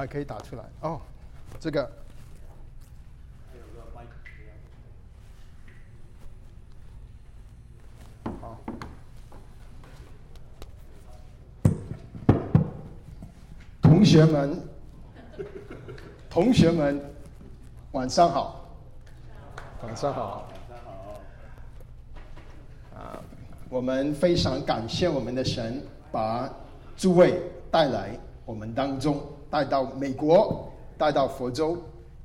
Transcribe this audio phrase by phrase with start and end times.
[0.00, 0.98] 还可以打出来哦，
[1.58, 1.90] 这个。
[8.40, 8.58] 好，
[13.82, 14.58] 同学们，
[16.30, 16.98] 同学们，
[17.92, 18.64] 晚上好，
[19.82, 21.20] 晚上好，晚上好。
[22.96, 23.20] 啊，
[23.68, 26.50] 我们非常感谢我们的神，把
[26.96, 31.76] 诸位带来我们当中，带到美国，带到佛州，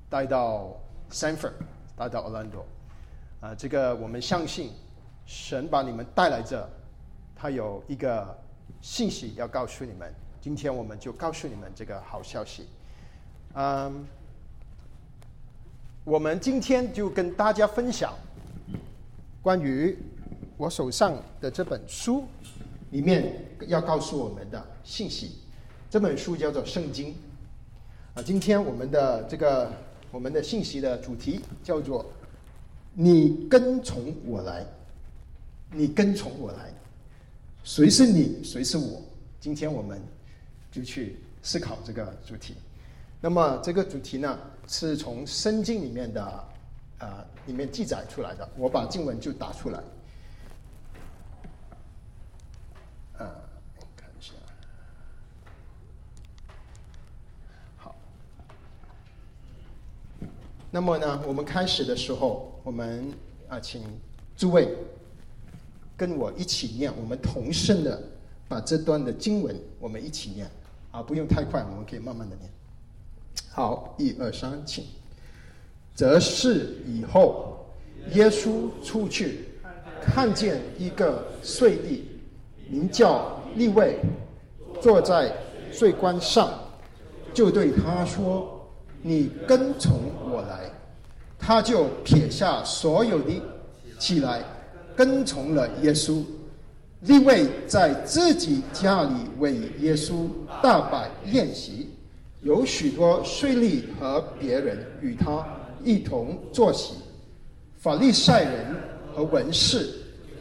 [0.10, 0.76] 带到
[1.12, 1.54] Sanford，
[1.98, 2.64] 带到 Orlando。
[3.42, 4.72] 啊，这个我们相信。
[5.28, 6.70] 神把你们带来这，
[7.36, 8.38] 他有一个
[8.80, 10.14] 信息要告诉你们。
[10.40, 12.68] 今天我们就告诉你们这个好消息。
[13.56, 14.06] 嗯，
[16.04, 18.14] 我们今天就跟大家分享
[19.42, 19.98] 关于
[20.58, 22.26] 我手上的这本书
[22.92, 25.40] 里面要告诉我们的信息。
[25.96, 27.14] 这本书叫做《圣经》。
[28.16, 29.72] 啊，今天我们的这个
[30.12, 32.06] 我们的信息的主题叫做
[32.92, 34.66] “你跟从我来”。
[35.72, 36.74] 你跟从我来，
[37.64, 39.02] 谁是你，谁是我？
[39.40, 40.02] 今天我们
[40.70, 42.56] 就去思考这个主题。
[43.22, 46.22] 那么这个主题呢，是从《圣经》里面的
[47.00, 48.46] 啊里面记载出来的。
[48.58, 49.80] 我把经文就打出来。
[53.18, 53.32] 啊，
[53.96, 54.34] 看一下。
[57.78, 57.96] 好。
[60.76, 63.10] 那么呢，我们开始的时候，我们
[63.48, 63.82] 啊，请
[64.36, 64.68] 诸位。
[65.96, 68.04] 跟我一起念，我们同声的
[68.50, 70.46] 把这段的经文我们一起念，
[70.92, 72.52] 啊，不用太快，我们可以慢慢的念。
[73.54, 74.84] 好，一二三，请。
[75.94, 77.66] 则是以后，
[78.12, 79.46] 耶稣出去，
[80.02, 82.02] 看见一个税吏，
[82.68, 84.00] 名叫利位，
[84.82, 85.34] 坐在
[85.72, 86.52] 税关上，
[87.34, 88.55] 就对他说
[89.08, 90.00] ：“你跟从
[90.32, 90.72] 我来。”
[91.38, 93.40] 他就撇下所有的，
[94.00, 94.42] 起来。
[94.96, 96.24] 跟从了耶稣，
[97.02, 100.28] 另外在自己家里为耶稣
[100.64, 101.90] 大摆宴席，
[102.42, 105.46] 有许多税吏和别人与他
[105.84, 106.94] 一同坐席。
[107.78, 108.74] 法利赛人
[109.14, 109.90] 和文士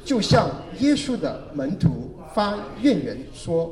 [0.04, 0.48] 就向
[0.78, 3.70] 耶稣的门徒发怨言说：“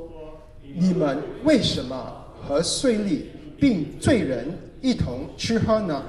[0.74, 3.22] 你们为什么和税吏
[3.56, 6.03] 并罪人一同吃喝呢？”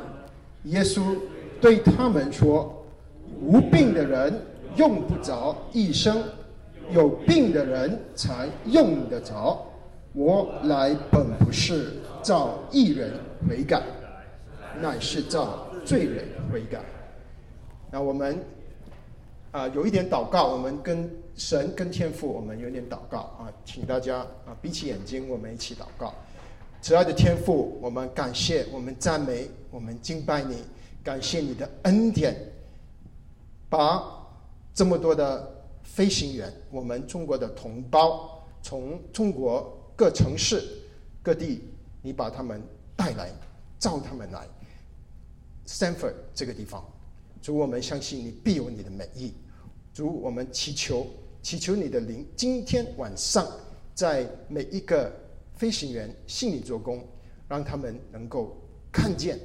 [0.66, 1.16] 耶稣
[1.62, 2.84] 对他们说
[3.40, 4.38] ：“无病的人。”
[4.76, 6.24] 用不着医生，
[6.90, 9.64] 有病的人才用得着。
[10.14, 11.92] 我来本不是
[12.24, 13.12] 造义人
[13.48, 13.84] 悔改，
[14.82, 16.80] 乃是造罪人悔改。
[17.92, 18.44] 那我们
[19.52, 26.16] 啊有一点祷告，我们跟神跟天父，我们有点祷告啊，请大家啊闭起眼睛，我们一起祷告。
[26.84, 30.58] 慈爱的天赋，我们感谢，我们赞美，我们敬拜你，
[31.02, 32.36] 感谢你的恩典，
[33.70, 34.20] 把。
[34.74, 35.50] 这么多的
[35.84, 40.62] 飞行员，我们中国的同胞，从中国各城市
[41.22, 41.62] 各地，
[42.02, 42.62] 你把他们
[42.98, 43.30] 带来，
[43.80, 44.46] 召他们来
[45.66, 46.84] ，Stanford 这个地方，
[47.42, 49.32] 主我们相信你必有你的美意，
[49.94, 51.08] 主我们祈求
[51.44, 53.48] 祈求你的灵，今天晚上
[53.94, 55.14] 在每一个
[55.64, 57.08] 飞行员心里做工，
[57.48, 58.54] 让他们能够
[58.92, 59.40] 看见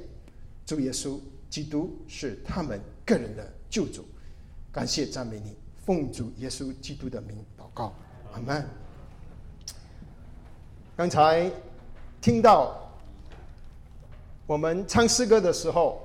[0.65, 1.17] 主耶稣
[1.49, 4.03] 基督是他们个人的救主。
[4.69, 7.93] 感谢赞美你，奉主耶稣基督的名祷告，
[8.33, 8.67] 阿门。
[10.97, 11.49] 刚才
[12.19, 12.75] 听到
[14.45, 16.01] 我们唱诗歌的时候，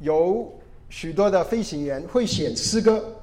[0.00, 0.52] 有
[0.90, 3.16] 许多的飞行员会写诗歌，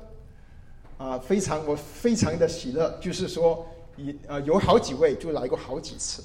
[0.97, 3.63] 啊，非常我非常的喜乐，就是说，
[3.97, 6.23] 一呃有好几位就来过好几次。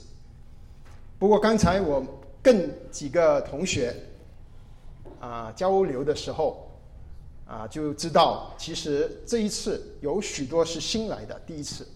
[1.19, 2.05] 不过刚才我
[2.43, 3.95] 跟几个同学
[5.21, 6.65] 啊交流的时候。
[7.51, 11.89] 啊，就知道其实这一次有许多是新来的第一次。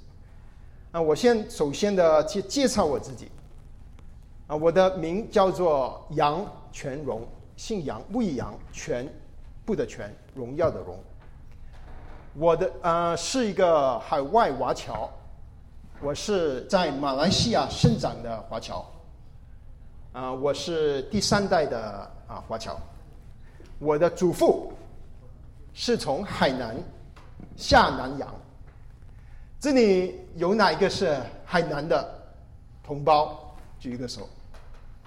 [0.92, 3.30] 啊，我先首先的介介绍我自己。
[4.46, 6.42] 啊，我的名叫做杨
[6.72, 9.06] 全荣，姓杨，木易杨，全
[9.66, 10.98] 部的全，荣耀的荣。
[12.32, 15.06] 我的呃是一个海外华侨，
[16.02, 18.84] 我是在马来西亚生长的华侨。
[20.12, 21.80] 啊，我是第三代的
[22.26, 22.76] 啊华侨。
[23.78, 24.72] 我的祖父。
[25.74, 26.76] 是从海南
[27.56, 28.28] 下南洋。
[29.58, 31.16] 这里有哪一个是
[31.46, 32.06] 海南的
[32.84, 33.56] 同胞？
[33.78, 34.28] 举一个手，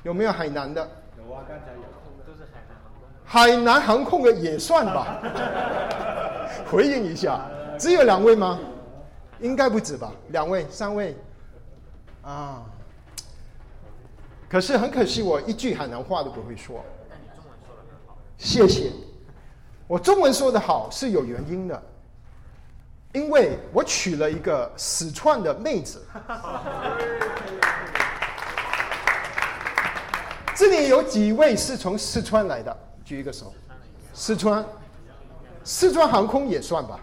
[0.02, 0.82] 有没有海南的？
[1.20, 3.08] 有啊，刚才有，都是海南航空。
[3.24, 5.22] 海南航空的也算吧。
[6.72, 7.46] 回应一下，
[7.78, 8.58] 只有两位吗？
[9.40, 10.12] 应该不止吧？
[10.30, 11.16] 两位、三位？
[12.24, 12.64] 啊，
[14.50, 16.84] 可是很可惜，我一句海南话都不会说。
[18.38, 18.92] 谢谢。
[19.88, 21.84] 我中文说的好是有原因的，
[23.14, 26.04] 因为我娶了一个四川的妹子。
[30.56, 32.76] 这里有几位是从四川来的？
[33.04, 33.54] 举一个手。
[34.14, 34.66] 四川，
[35.64, 37.00] 四川航空也算吧？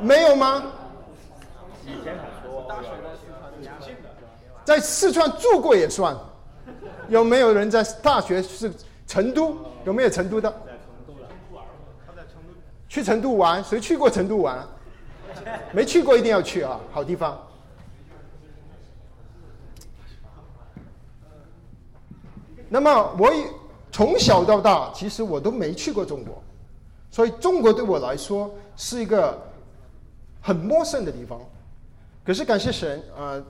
[0.00, 0.62] 没有吗？
[1.86, 3.26] 以前很多，大学在四
[3.80, 3.92] 川
[4.64, 6.16] 在四川住过也算。
[7.08, 8.72] 有没有人在大学是
[9.06, 9.56] 成都？
[9.84, 10.52] 有没有成都的？
[12.88, 14.66] 去成都玩，谁去过成都玩？
[15.72, 17.38] 没去过一定要去啊，好地方。
[22.68, 23.30] 那么我
[23.92, 26.42] 从小到大，其实我都没去过中国，
[27.10, 29.38] 所以中国对我来说是一个
[30.40, 31.38] 很陌生的地方。
[32.24, 33.44] 可是感谢神，呃，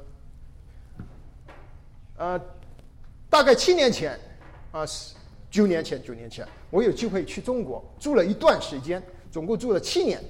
[2.17, 2.41] 呃，
[3.31, 4.19] 大概七年前，
[4.73, 4.85] 啊，
[5.49, 9.01] 九年前，九年前，我有机会去中国住了一段时间，
[9.31, 10.21] 总共住了七年。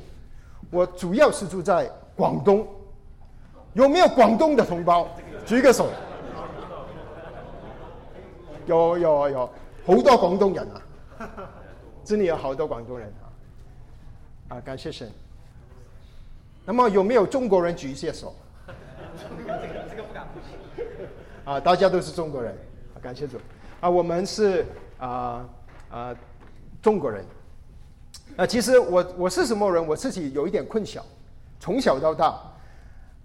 [0.71, 2.67] 我主要是住在广东，
[3.73, 5.09] 有没有广东的同胞？
[5.47, 5.89] 举个手。
[8.67, 9.51] 有有有，
[9.87, 11.29] 好多广东人啊！
[12.05, 14.57] 这里有好多广东人啊！
[14.57, 15.11] 啊，感谢神。
[16.65, 18.35] 那么有没有中国人举一些手？
[19.17, 20.27] 这个不敢。
[21.45, 22.57] 啊，大家都是中国人，
[23.03, 23.39] 感谢主。
[23.81, 24.65] 啊，我们是
[24.99, 25.47] 啊
[25.91, 26.17] 啊
[26.81, 27.25] 中国人。
[28.37, 31.05] 啊，其实我我是什么人，我自己有一点困晓。
[31.61, 32.41] 从小到大，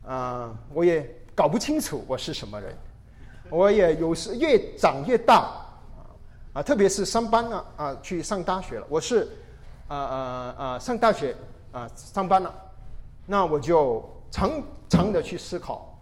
[0.06, 2.76] 啊，我也搞不清楚我是什么人。
[3.50, 6.14] 我也有时越长越大，啊
[6.54, 8.86] 啊，特别是上班了啊，去上大学了。
[8.90, 9.28] 我是
[9.88, 11.36] 啊啊啊上大学
[11.72, 12.54] 啊上班了，
[13.31, 14.60] 那我就常
[14.90, 15.96] 常的去思考，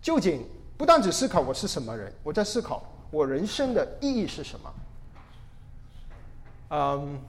[0.00, 0.42] 究竟
[0.78, 4.74] 不单只思考我是什么人，我在思考我人生的意义是什么。
[6.70, 7.20] 嗯，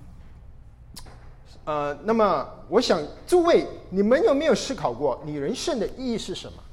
[1.66, 6.64] 呃，那么我想诸位，你们有没有思考过你人生的意义是什么？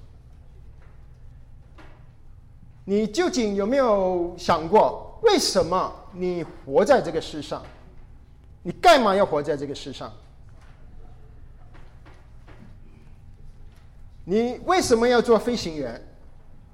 [2.84, 7.64] 你究竟有没有想过，为什么你活在这个世上？
[8.62, 10.12] 你干嘛要活在这个世上？
[14.30, 16.00] 你为什么要做飞行员？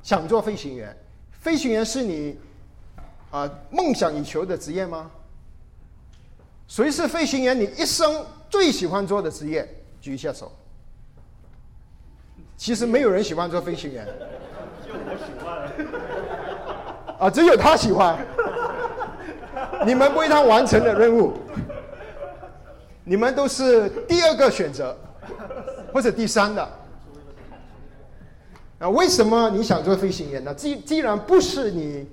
[0.02, 0.94] 想做飞行员？
[1.40, 2.38] 飞行员是你
[3.30, 5.10] 啊梦想以求的职业吗？
[6.68, 7.58] 谁是飞行员？
[7.58, 9.66] 你一生最喜欢做的职业？
[10.02, 10.52] 举一下手。
[12.58, 14.06] 其实没有人喜欢做飞行员。
[14.86, 18.18] 就我喜欢，啊，只有他喜欢。
[19.86, 21.32] 你们为他完成的任务，
[23.02, 24.94] 你们都是第二个选择，
[25.90, 26.75] 或者第三的。
[28.78, 30.54] 啊，为什么你想做飞行员呢？
[30.54, 32.06] 既既然不是你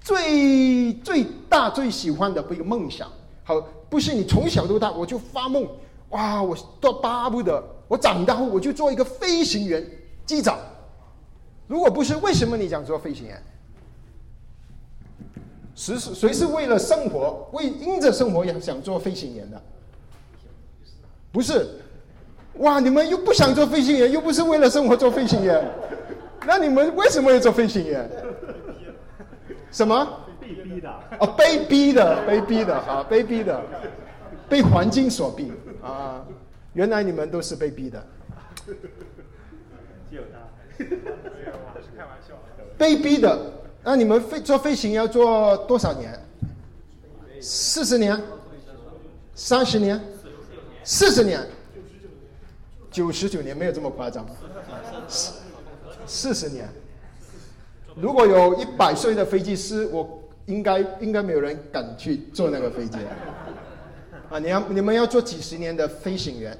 [0.00, 3.10] 最最大最喜欢的一个梦想，
[3.44, 5.68] 好，不是你从小到大我就发梦，
[6.10, 9.86] 哇，我都巴不得我长大后我就做一个飞行员、
[10.24, 10.58] 机长。
[11.66, 13.42] 如果不是，为什么你想做飞行员？
[15.74, 19.62] 谁是谁是为了生活，为因着生活也想做飞行员的？
[21.30, 21.81] 不是，
[22.58, 22.78] 哇！
[22.78, 25.64] 你们又不想做飞行员，又不是为了生活做飞行员，
[26.46, 28.08] 那你们为什么要做飞行员？
[29.70, 30.06] 什么？
[30.40, 30.90] 被逼的。
[31.18, 33.60] 哦，被逼的，被逼的啊，被逼的，
[34.48, 35.50] 被环境所逼
[35.82, 36.24] 啊！
[36.74, 38.04] 原来你们都是被逼的。
[38.66, 40.84] 只有他。
[42.76, 46.12] 被逼的，那你们飞做飞行要做多少年？
[47.40, 48.20] 四十年？
[49.34, 50.00] 三十年？
[50.84, 51.40] 四十年？
[52.92, 54.24] 九十九年没有这么夸张，
[55.08, 55.32] 四
[56.06, 56.68] 四十年。
[57.96, 62.98] 如果有一百岁的飞机师，我应该应该没有人敢去坐那个飞机
[64.30, 64.38] 啊！
[64.38, 66.56] 你要你们要做几十年的飞行员，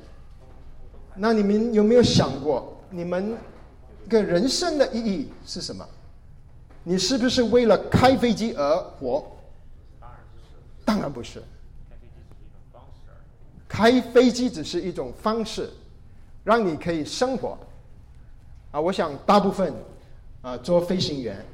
[1.14, 3.36] 那你们有没有想过你们？
[4.08, 5.88] 个人生的意义是什么？
[6.82, 9.24] 你是不是为了开飞机而活？
[10.84, 11.40] 当然不是。
[13.68, 15.70] 开飞机只是一种方式，
[16.44, 17.58] 让你可以生活。
[18.70, 19.72] 啊，我想大部分
[20.40, 21.44] 啊做飞行员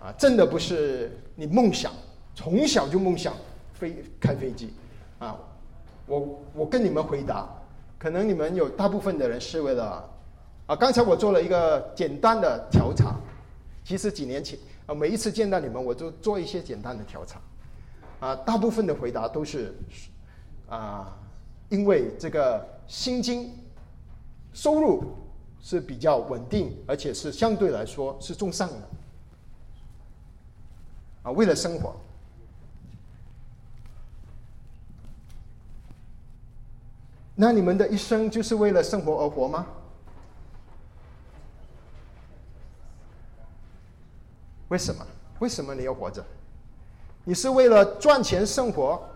[0.00, 1.92] 啊，真的不是你梦想，
[2.34, 3.34] 从小就梦想
[3.74, 4.72] 飞开飞机
[5.18, 5.36] 啊。
[6.06, 7.48] 我我跟你们回答，
[7.98, 10.08] 可能你们有大部分的人是为了。
[10.66, 13.14] 啊，刚才我做了一个简单的调查，
[13.84, 17.40] 其实几年前啊，每一次见到你们，我就做一些简单的调查，
[18.18, 19.72] 啊，大部分的回答都是，
[20.68, 21.16] 啊，
[21.68, 23.56] 因为这个薪金
[24.56, 25.14] 收入
[25.60, 28.88] 是比较稳定，而且是相对来说是中上的。
[31.24, 31.94] 啊，为了生活。
[37.34, 39.66] 那你们的一生就是为了生活而活吗？
[44.68, 45.06] 为什么？
[45.38, 46.24] 为什么你要活着？
[47.24, 49.06] 你是为了赚钱生活，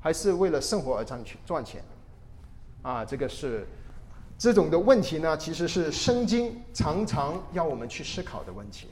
[0.00, 1.84] 还是为了生活而赚钱赚钱？
[2.80, 3.66] 啊，这个是
[4.38, 8.88] 这种的问题呢，其实是圣经常常要我们去思考的问题。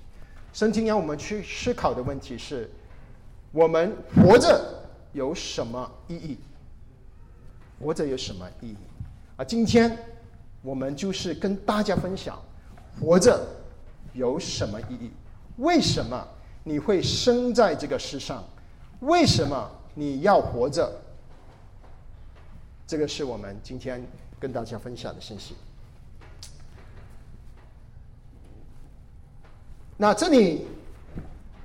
[0.53, 2.71] 圣经要我们去思考的问题是：
[3.53, 4.83] 我们活着
[5.13, 6.39] 有什么意义？
[7.79, 8.77] 活着有什么意义？
[9.37, 9.99] 啊，今天
[10.63, 12.41] 我们就是跟大家分享，
[12.99, 13.45] 活着
[14.13, 15.11] 有什么意义？
[15.59, 16.27] 为什么
[16.63, 18.43] 你会生在这个世上？
[19.01, 20.91] 为什么你要活着？
[22.87, 24.07] 这个是我们今天
[24.45, 25.55] 跟大家分享的信息。
[29.97, 30.67] 那这里，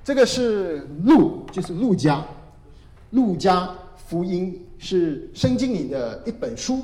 [0.02, 2.24] 这个是路，就是路加，
[3.10, 3.68] 路加
[4.08, 6.82] 福音是圣经里的一本书，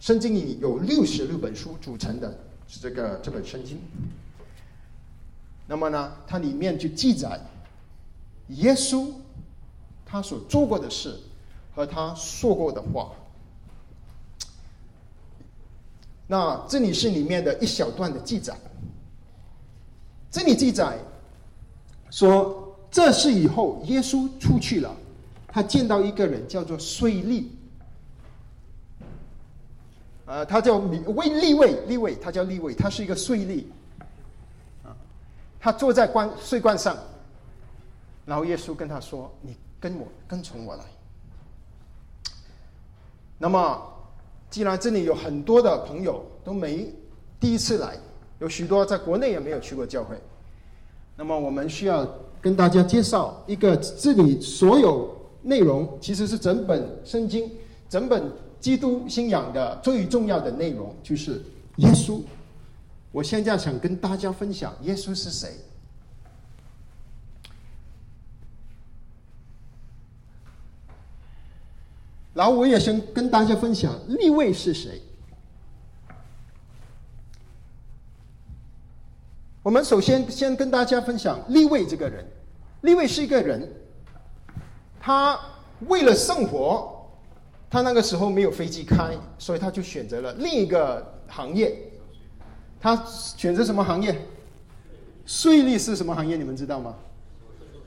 [0.00, 3.78] 圣经里有六十六本书组成的是这个这本圣经。
[5.68, 7.40] 那么呢，它里面就记载
[8.48, 9.12] 耶稣
[10.04, 11.20] 他所做过的事
[11.72, 13.12] 和他说过的话。
[16.30, 18.56] 那这里是里面的一小段的记载。
[20.30, 20.96] 这里记载
[22.08, 24.94] 说，这是以后耶稣出去了，
[25.48, 27.46] 他见到一个人叫做税吏，
[30.26, 33.64] 呃，他叫为立位，立位，他叫立位，他是一个税吏。
[35.58, 36.96] 他坐在官税官上，
[38.24, 40.84] 然后耶稣跟他说：“你跟我跟从我来。”
[43.36, 43.89] 那么，
[44.50, 46.92] 既然这里有很多的朋友都没
[47.38, 47.96] 第一次来，
[48.40, 50.16] 有许多在国内也没有去过教会，
[51.16, 52.06] 那么我们需要
[52.40, 57.50] 跟大家介绍一个这里所有内容其实是整本圣经、
[57.88, 58.22] 整本
[58.58, 61.40] 基督信仰的最重要的内容，就是
[61.76, 62.20] 耶稣。
[63.12, 65.50] 我现在想跟大家分享耶稣是谁，
[72.40, 74.98] 然后我也先跟大家分享立位是谁。
[79.62, 82.26] 我们首先先跟大家分享立位这个人，
[82.80, 83.70] 立位是一个人，
[84.98, 85.38] 他
[85.80, 87.10] 为了生活，
[87.68, 91.92] 他那个时候没有飞机开，所以他就选择了另一个行业。
[92.80, 94.18] 他选择什么行业？
[95.26, 96.38] 税吏是什么行业？
[96.38, 96.96] 你们知道吗？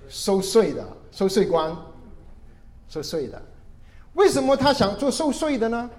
[0.10, 1.76] 收税的，收税官，
[2.88, 3.42] 收税的。
[4.14, 5.90] 为什么他想做受税的呢？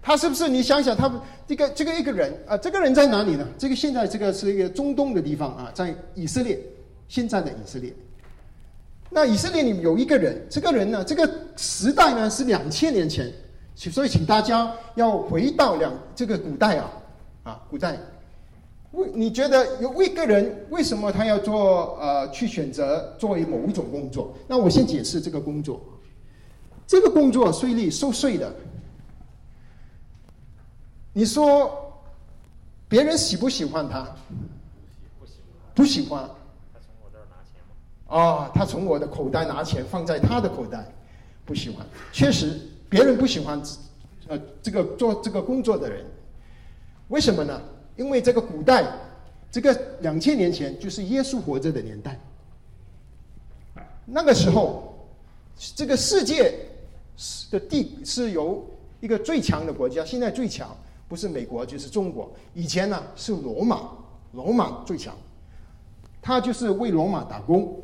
[0.00, 0.48] 他是不是？
[0.48, 1.10] 你想想，他
[1.46, 3.46] 这个这个一个人啊，这个人在哪里呢？
[3.56, 6.58] 这个现在这个是一个中东的地方啊，在以色列，
[7.08, 7.90] 现在的以色列。
[9.08, 13.32] 那以色列里有一个人，这个人呢，这个时代呢是两千年前，
[13.74, 16.92] 所以请大家要回到两这个古代啊，
[17.44, 17.98] 啊，古代。
[18.92, 24.34] 为你觉得有一个人为什么他要做呃去选择作为某一种工作？
[24.46, 25.80] 那我先解释这个工作。
[26.86, 28.52] 这个工作税吏收税的，
[31.12, 32.02] 你说
[32.88, 34.06] 别人喜不喜欢他？
[35.18, 35.74] 不喜欢。
[35.74, 36.30] 不喜欢。
[36.72, 37.74] 他从我这儿拿钱吗？
[38.08, 40.86] 哦，他从我的口袋拿钱放在他的口袋，
[41.44, 41.86] 不喜欢。
[42.12, 43.60] 确实，别人不喜欢
[44.28, 46.04] 呃这个做这个工作的人，
[47.08, 47.60] 为什么呢？
[47.96, 48.84] 因为这个古代，
[49.50, 52.18] 这个两千年前就是耶稣活着的年代，
[54.04, 55.08] 那个时候，
[55.76, 56.58] 这个世界
[57.16, 58.64] 是的地是由
[59.00, 60.76] 一个最强的国家，现在最强
[61.08, 63.90] 不是美国就是中国，以前呢是罗马，
[64.32, 65.14] 罗马最强，
[66.20, 67.80] 他就是为罗马打工，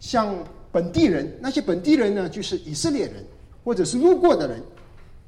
[0.00, 0.34] 像
[0.70, 3.24] 本地人，那些本地人呢就是以色列人
[3.64, 4.62] 或者是路过的人，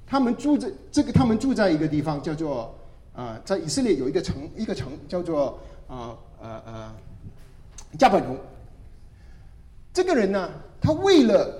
[0.06, 2.74] 他们住在这个，他们住在一个地方叫做。
[3.16, 5.58] 啊，在以色列有一个城，一个城叫做
[5.88, 6.94] 啊呃呃
[7.98, 8.36] 加百农。
[9.90, 10.50] 这个人呢，
[10.82, 11.58] 他为了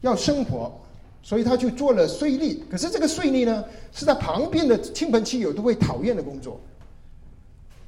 [0.00, 0.72] 要生活，
[1.24, 2.58] 所以他就做了税吏。
[2.70, 6.60] 可是这个税吏呢，是他旁边的亲朋戚友都会讨厌的工作，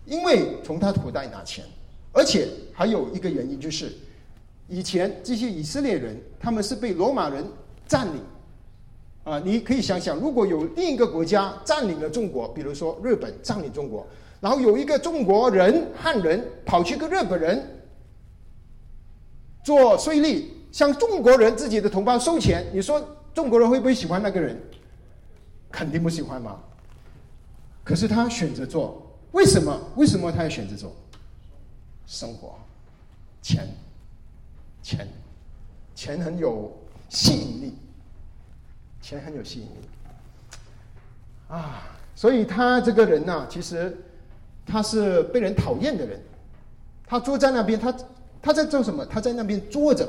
[0.07, 1.65] 因为从他口袋拿钱，
[2.13, 3.93] 而且还有一个原因就是，
[4.67, 7.45] 以前这些以色列人他们是被罗马人
[7.87, 8.21] 占领。
[9.23, 14.07] 啊，你可以想想，如果有另一个国家占领了中国，比如说日本占领中国，
[14.41, 17.61] 然后有一个中国人汉人跑去跟日本人
[19.65, 23.05] 做税吏，向中国人自己的同胞收钱，你说
[23.37, 24.59] 中国人会不会喜欢那个人？
[25.71, 26.59] 肯定不喜欢嘛。
[27.85, 29.79] 可是他选择做为什么？
[29.95, 30.91] 为什么他要选择做
[32.07, 32.55] 生活？
[33.43, 33.69] 钱，
[34.83, 35.07] 钱，
[35.95, 36.75] 钱很有
[37.11, 37.75] 吸引力，
[39.03, 39.71] 钱很有吸引力
[41.49, 41.95] 啊！
[42.15, 43.95] 所以他这个人呢，其实
[44.65, 46.19] 他是被人讨厌的人。
[47.07, 47.95] 他坐在那边，他
[48.41, 49.05] 他在做什么？
[49.05, 50.09] 他在那边坐着，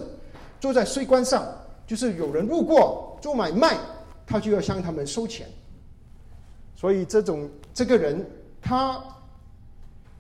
[0.62, 1.46] 坐在税关上，
[1.86, 3.78] 就是有人路过做买卖，
[4.26, 5.48] 他就要向他们收钱。
[6.76, 8.26] 所以这种这个人，
[8.62, 9.04] 他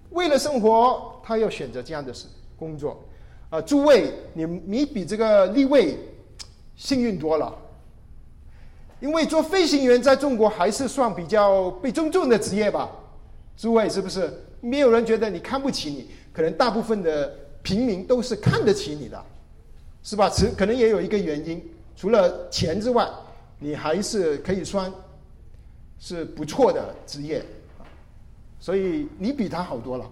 [0.09, 2.27] 为了生活，他要选择这样的事
[2.57, 3.03] 工作。
[3.49, 5.97] 啊，诸位，你你比这个立位
[6.75, 7.55] 幸运多了，
[8.99, 12.89] 因为做飞行员在中国还是算比较被尊重的职业吧？
[13.55, 14.31] 诸位是不是？
[14.59, 19.23] 没有人觉得你看不起你，可能大部分的平民都是看得起你的，
[20.03, 20.29] 是吧？
[20.29, 21.63] 此可能也有一个原因，
[21.97, 23.09] 除了钱之外，
[23.59, 24.89] 你还是可以算
[25.99, 27.43] 是不错的职业，
[28.59, 30.09] 所以你比他好多了。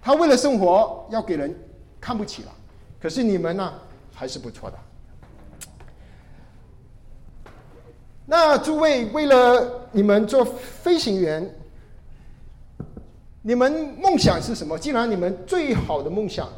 [0.00, 1.52] 他为了生活要给人
[1.98, 2.52] 看不起了，
[3.00, 3.72] 可是你们呢
[4.14, 4.78] 还是不错的。
[8.26, 11.50] 那诸位为了你们做飞行员。
[13.42, 14.76] 你们梦想是什么？
[14.76, 16.48] 既然你们最好的梦想，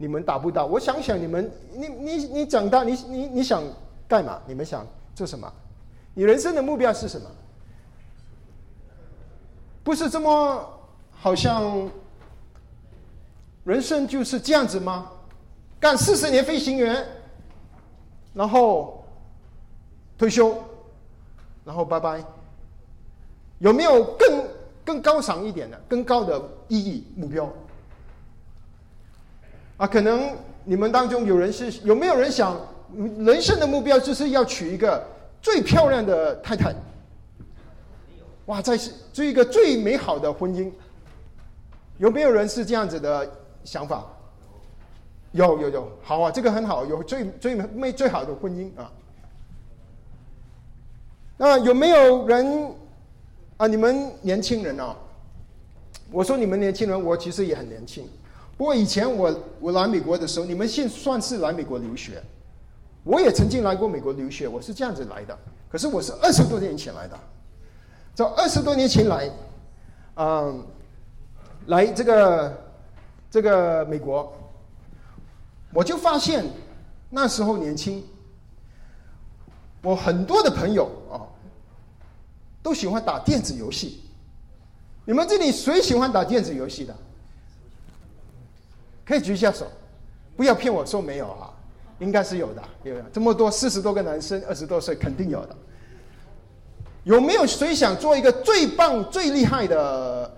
[0.00, 3.62] 你们达不到，我想想你们，你你你长大，你你你想
[4.08, 4.40] 干嘛？
[4.46, 5.52] 你们想做什么？
[6.14, 7.30] 你人生的目标是什么？
[9.84, 10.66] 不是这么
[11.12, 11.86] 好像，
[13.64, 15.10] 人生就是这样子吗？
[15.78, 17.06] 干四十年飞行员，
[18.32, 19.04] 然后
[20.16, 20.56] 退休，
[21.62, 22.24] 然后拜拜，
[23.58, 24.48] 有没有更？
[24.82, 27.48] 更高尚一点的、更高的意义目标
[29.80, 32.54] 啊，可能你们当中有人是有没有人想
[33.16, 35.02] 人生的目标就是要娶一个
[35.40, 36.74] 最漂亮的太太？
[38.44, 38.78] 哇，在
[39.10, 40.70] 追一个最美好的婚姻，
[41.96, 43.26] 有没有人是这样子的
[43.64, 44.04] 想法？
[45.32, 48.92] 有有有，好啊，这个很好，有最最美最好的婚姻啊。
[51.38, 52.70] 那有没有人？
[53.56, 54.94] 啊，你们年轻人哦，
[56.12, 58.06] 我说你们年轻人，我其实也很年轻。
[58.60, 62.22] 不过以前我我来美国的时候，你们现算是来美国留学，
[63.04, 65.34] 我也曾经来过美国留学，我是这样子来的。
[65.70, 67.18] 可是我是二十多年前来的，
[68.14, 69.30] 在二十多年前来，
[70.16, 70.62] 嗯，
[71.68, 72.58] 来这个
[73.30, 74.30] 这个美国，
[75.72, 76.44] 我就发现
[77.08, 78.04] 那时候年轻，
[79.82, 81.24] 我很多的朋友啊。
[82.62, 84.02] 都喜欢打电子游戏，
[85.06, 86.94] 你们这里谁喜欢打电子游戏的？
[89.10, 89.66] 可以举一下手，
[90.36, 91.50] 不要骗我说没有啊，
[91.98, 95.56] 应该是有的，有这么多四十多个男生，二十多岁肯定有的。
[97.02, 100.32] 有没有谁想做一个最棒、最厉害的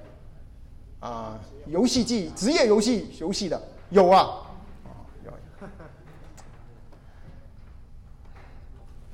[1.01, 3.61] 啊游戏机职业游戏游戏的？
[3.91, 4.41] 有啊，
[5.27, 5.69] 有。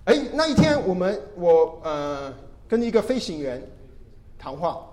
[0.05, 2.33] 哎，那一天我们我呃。
[2.71, 3.66] 跟一个飞行员
[4.38, 4.88] 谈话，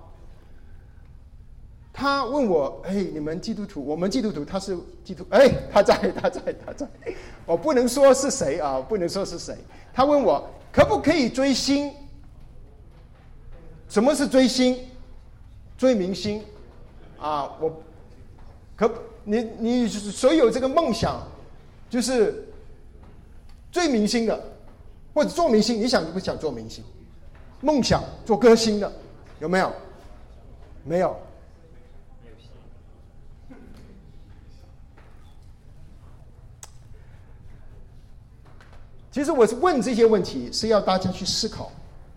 [1.97, 3.81] 他问我：“哎，你们基督徒？
[3.81, 5.25] 我们基督徒，他是基督？
[5.29, 6.85] 哎，他在， 他在，他在。
[7.45, 9.55] 我不能说是谁啊，不能说是谁。
[9.93, 11.89] 他问我可不可以追星？
[13.87, 14.77] 什么是追星？
[15.77, 16.43] 追明星？
[17.17, 17.81] 啊，我
[18.75, 18.91] 可
[19.23, 21.25] 你你所有这个梦想，
[21.89, 22.45] 就是
[23.71, 24.37] 追明星的，
[25.13, 25.79] 或者做明星？
[25.81, 26.83] 你想不想做明星？”
[27.61, 28.91] 梦想做歌星的
[29.39, 29.71] 有没有？
[30.83, 31.15] 没有。
[39.15, 41.71] 其实我是问这些问题，是要大家去思考，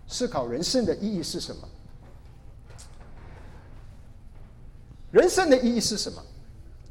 [0.05, 1.65] 思考人生的意义是什么？
[5.09, 6.21] 人生的意义是什么？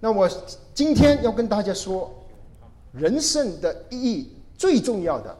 [0.00, 0.26] 那我
[0.72, 2.10] 今天要跟大家说，
[2.90, 5.36] 人生的意义最重要的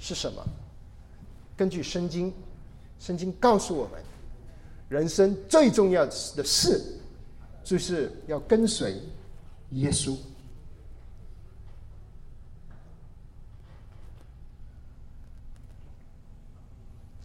[0.00, 0.44] 是什么？
[1.56, 2.34] 根据圣经，
[2.98, 4.02] 圣经告诉我们，
[4.88, 6.98] 人生最重要的事，
[7.62, 9.00] 就是要跟随
[9.74, 10.16] 耶稣。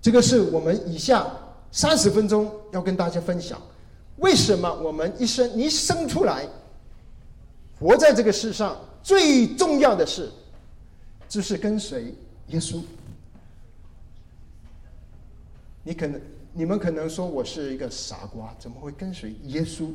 [0.06, 1.26] 这个是我们以下
[1.72, 3.60] 三十分钟要跟大家分享，
[4.18, 6.48] 为什么我们一生一生出来，
[7.80, 10.30] 活在这个世上最重要的事，
[11.28, 12.14] 就是跟随
[12.50, 12.84] 耶稣。
[15.82, 16.22] 你可能，
[16.54, 19.88] 你们可能说我是一个傻瓜，怎么会跟随耶稣？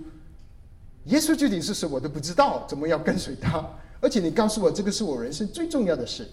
[1.05, 3.65] 耶稣具体是谁我都不知道，怎么要跟随他？
[4.01, 6.29] 而且你告诉我，这个是我人生最重要的事。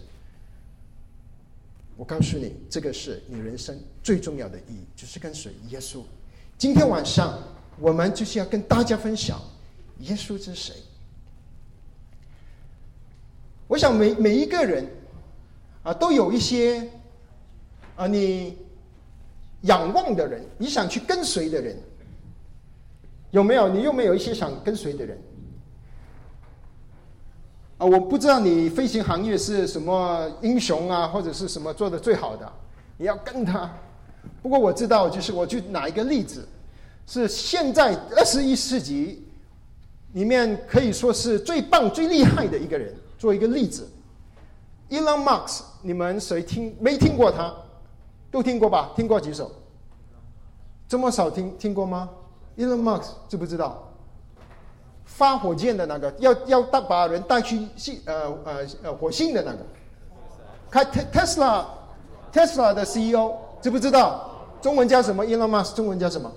[1.98, 6.04] 我告诉你，这个是你人生最重要的意义，就是跟随耶稣。
[6.56, 7.42] 今天晚上
[7.80, 9.42] 我们就是要跟大家分享
[10.02, 10.76] 耶稣是谁。
[13.68, 14.88] 我想每每一个人
[15.82, 16.88] 啊，都有一些
[17.96, 18.56] 啊，你
[19.62, 21.76] 仰望的人，你想去跟随的人，
[23.32, 23.68] 有没有？
[23.68, 25.18] 你有没有一些想跟随的人？
[27.78, 32.52] 啊，我不知道你飞行行业是什么英雄啊，或者是什么做的最好的，
[32.98, 33.70] 你要跟他。
[34.42, 36.48] 不过我知道，就是我去拿一个例子，
[37.06, 39.26] 是现在二十一世纪
[40.14, 42.94] 里面可以说是最棒、最厉害的一个人。
[43.18, 43.90] 做一个例子
[44.92, 47.52] ，Elon Musk，你们谁听没听过他？
[48.30, 48.92] 都听过吧？
[48.96, 49.52] 听过几首？
[50.88, 52.10] 这么少听听过吗
[52.58, 53.87] ？Elon Musk 知不知道？
[55.08, 59.58] 发火箭的那个，要要带把人带去星呃呃呃火星的那个，
[60.70, 61.66] 开 Tesla
[62.32, 64.30] Tesla 的 CEO 知不知道？
[64.62, 66.32] 中文叫什么？Elon Musk 中文叫什么？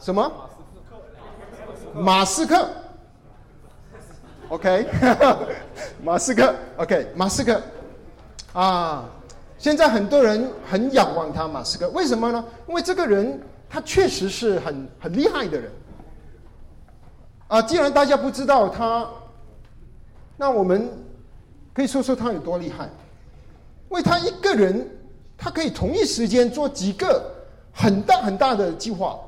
[0.00, 0.30] 什么？
[1.94, 2.68] 马斯克。
[4.48, 4.86] OK，
[6.04, 7.60] 马斯克，OK，马斯克，
[8.52, 9.04] 啊，
[9.58, 12.44] 现在很多人很仰望他，马斯克，为什么呢？
[12.68, 15.70] 因为这个人他确实是很很厉害的人。
[17.48, 19.08] 啊，既然大家不知道他，
[20.36, 20.88] 那我们
[21.72, 22.88] 可以说说他有多厉害。
[23.90, 24.88] 为他一个人，
[25.38, 27.22] 他可以同一时间做几个
[27.72, 29.18] 很大很大的计划，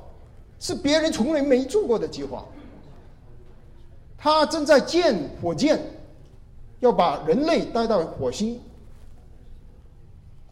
[0.59, 2.45] 是别人从来没做过的计划。
[4.17, 5.81] 他正在建火箭，
[6.81, 8.61] 要把人类带到火星。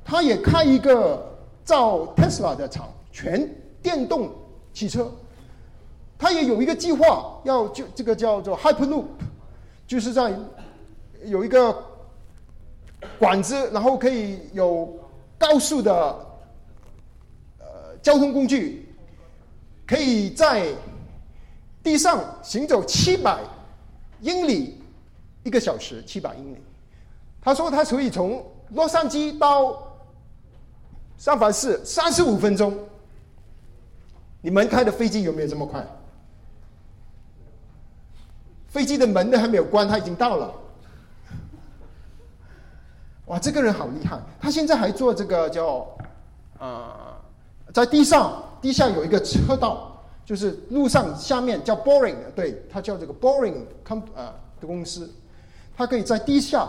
[0.04, 3.52] 他也开一个造 Tesla 的厂，全
[3.82, 4.30] 电动
[4.72, 5.10] 汽车。
[6.18, 9.04] 他也有一个计划，要就这个叫做 Hyperloop，
[9.86, 10.34] 就是在
[11.24, 11.76] 有一个
[13.18, 14.98] 管子，然后可以有
[15.38, 15.92] 高速的
[17.58, 18.88] 呃交通工具，
[19.86, 20.66] 可以在
[21.82, 23.38] 地上行走七百。
[24.22, 24.80] 英里
[25.44, 26.56] 一个小时七百英里，
[27.42, 29.94] 他说他可以从洛杉矶到
[31.18, 32.74] 三藩市三十五分钟。
[34.40, 35.86] 你们开的飞机有没有这么快？
[38.76, 40.52] 飞机的门都还没有关，他已经到了。
[43.24, 44.20] 哇，这个人好厉害！
[44.38, 45.88] 他现在还做这个叫
[46.58, 47.16] 啊，
[47.72, 49.94] 在地上地下有一个车道。
[50.26, 55.08] 就是路上下面叫 Boring，对，他叫这个 Boring Com 啊的公司，
[55.74, 56.68] 他可以在地下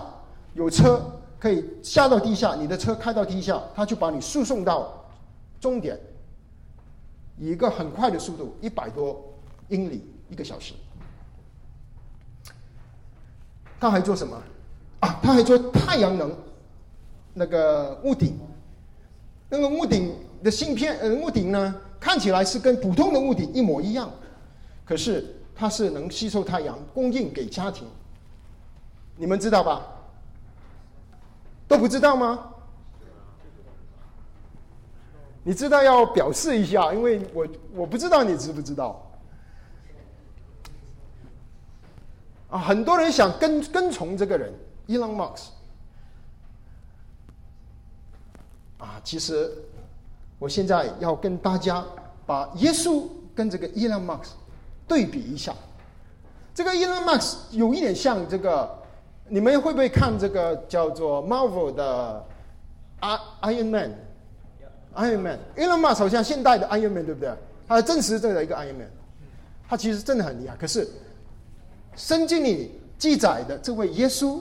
[0.53, 1.01] 有车
[1.39, 5.03] 可以下到地下，你的车开到地下，他就把你输送到
[5.59, 5.99] 终点，
[7.37, 9.21] 以一个很快的速度，一百多
[9.69, 10.73] 英里一个小时。
[13.79, 14.35] 他还做什么？
[14.99, 16.35] 啊，他还做太阳能
[17.33, 18.37] 那个屋顶，
[19.49, 21.75] 那个屋顶的芯片，呃，屋顶呢？
[21.99, 24.09] 看起来是跟普通的屋顶一模一样，
[24.85, 27.87] 可是它是能吸收太阳，供应给家庭。
[29.15, 29.81] 你们知道吧？
[31.67, 32.39] 都不知道吗？
[35.43, 39.06] 你知道要表示一下，因为我我不知道你知不知道。
[42.49, 44.53] 啊，很多人想跟跟从这个人
[44.87, 45.45] ，Elon Musk。
[48.77, 49.51] 啊，其实。
[50.39, 51.83] 我现在要跟大家
[52.27, 54.27] 把耶稣跟这个 Elon Musk
[54.87, 55.51] 对比一下。
[56.53, 58.69] 这个 Elon Musk 有一点像这个，
[59.29, 62.23] 你们会不会看这个叫做 Marvel 的
[63.41, 67.33] Iron Man？Iron Man，Elon Musk 好像现代的 Iron Man，对不对？
[67.67, 68.91] 他真实这的一个 Iron Man，
[69.67, 70.55] 他其实真的很厉害。
[70.55, 70.87] 可是
[71.97, 74.39] 圣经里记载的这位耶稣，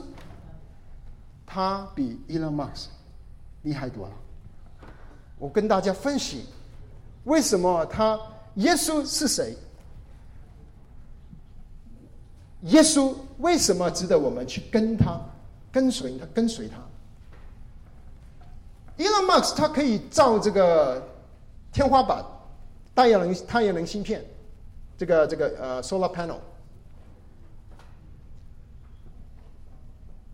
[1.45, 2.85] 他比 Elon Musk
[3.63, 4.13] 厉害多了。
[5.39, 6.45] 我跟大家分析，
[7.23, 8.17] 为什么他
[8.55, 9.57] 耶稣是谁？
[12.61, 15.19] 耶稣为什么值得我们去跟他、
[15.71, 16.77] 跟随他、跟随他
[18.97, 21.01] ？Elon Musk 他可以造这个
[21.71, 22.23] 天花板、
[22.93, 24.23] 太阳能、太阳能芯片，
[24.95, 26.37] 这个这个呃 solar panel。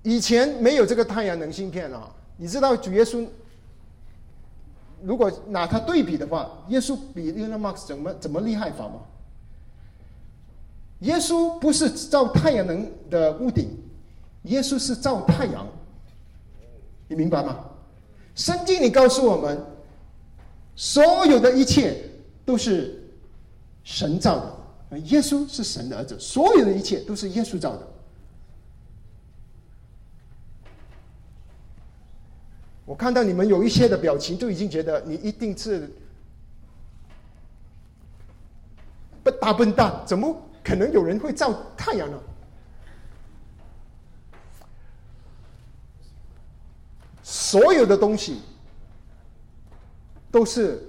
[0.03, 3.25] 以前没有这个太阳能芯片啊，你知道主耶稣？
[5.01, 9.01] 如果拿它对比的话，耶稣比 Elon Musk 怎么怎么厉害法吗？
[10.99, 13.69] 耶稣不是造太阳能的屋顶，
[14.43, 15.67] 耶稣是造太阳，
[17.09, 17.59] 你明白吗？
[18.35, 19.61] 圣经里告诉我们，
[20.75, 22.01] 所有的一切
[22.45, 23.03] 都是
[23.83, 24.57] 神造
[24.89, 27.87] 的，耶稣是神的儿子，所有的一切都是耶稣造的。
[32.85, 35.89] 我看到你们有一些的表情，都已经觉得你一定是
[39.23, 42.19] 不大笨蛋，怎么可能有人会造太阳呢？
[47.21, 48.41] 所有的东西
[50.29, 50.83] 都是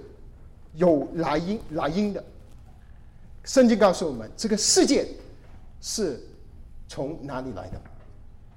[0.73, 2.21] 有来因来因的。
[3.45, 5.07] 圣经告诉我们，这个世界
[5.79, 6.19] 是
[6.89, 7.81] 从哪里来的？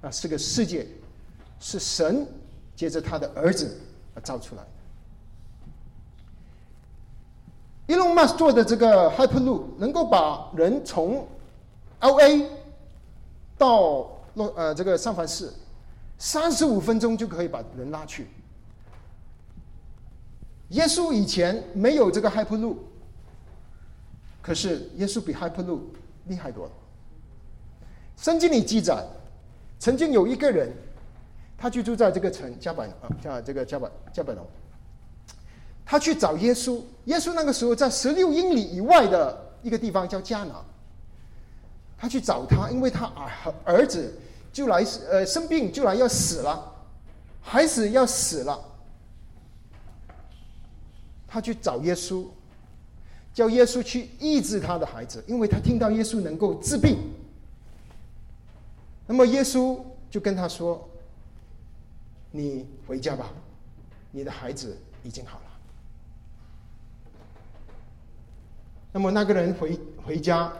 [0.01, 0.85] 啊，这个世界
[1.59, 2.27] 是神
[2.79, 3.77] 接着他的儿子
[4.15, 4.63] 而造出来
[7.87, 7.93] 的。
[7.93, 11.27] Elon Musk 做的这个 Hyperloop 能够把人从
[11.99, 12.45] LA
[13.57, 15.51] 到洛呃这个三藩市。
[16.17, 18.27] 三十五分钟就可以把人拉去。
[20.69, 22.77] 耶稣以前没有这个 Hyperloop，
[24.41, 25.81] 可是耶稣比 Hyperloop
[26.27, 26.71] 厉害多了。
[28.15, 29.05] 圣经里记载，
[29.79, 30.71] 曾经有一个人，
[31.59, 34.45] 他居住在这个城加百啊，叫这个加百加百农。
[35.85, 40.63] 他去找耶稣，耶稣那个时候在十六英里以外的一个地方叫加拿。
[41.97, 44.13] 他去找他，因为他儿儿子。
[44.51, 46.73] 就来呃生病就来要死了，
[47.39, 48.59] 孩子要死了，
[51.27, 52.25] 他去找耶稣，
[53.31, 56.97] 叫耶稣去医治他的孩子，因为他听到耶稣能够治病。
[59.05, 60.88] 那么耶稣就跟他说
[62.31, 63.29] ：“你回家吧，
[64.11, 65.45] 你的孩子已经好了。”
[68.91, 70.51] 那么那个人回回家，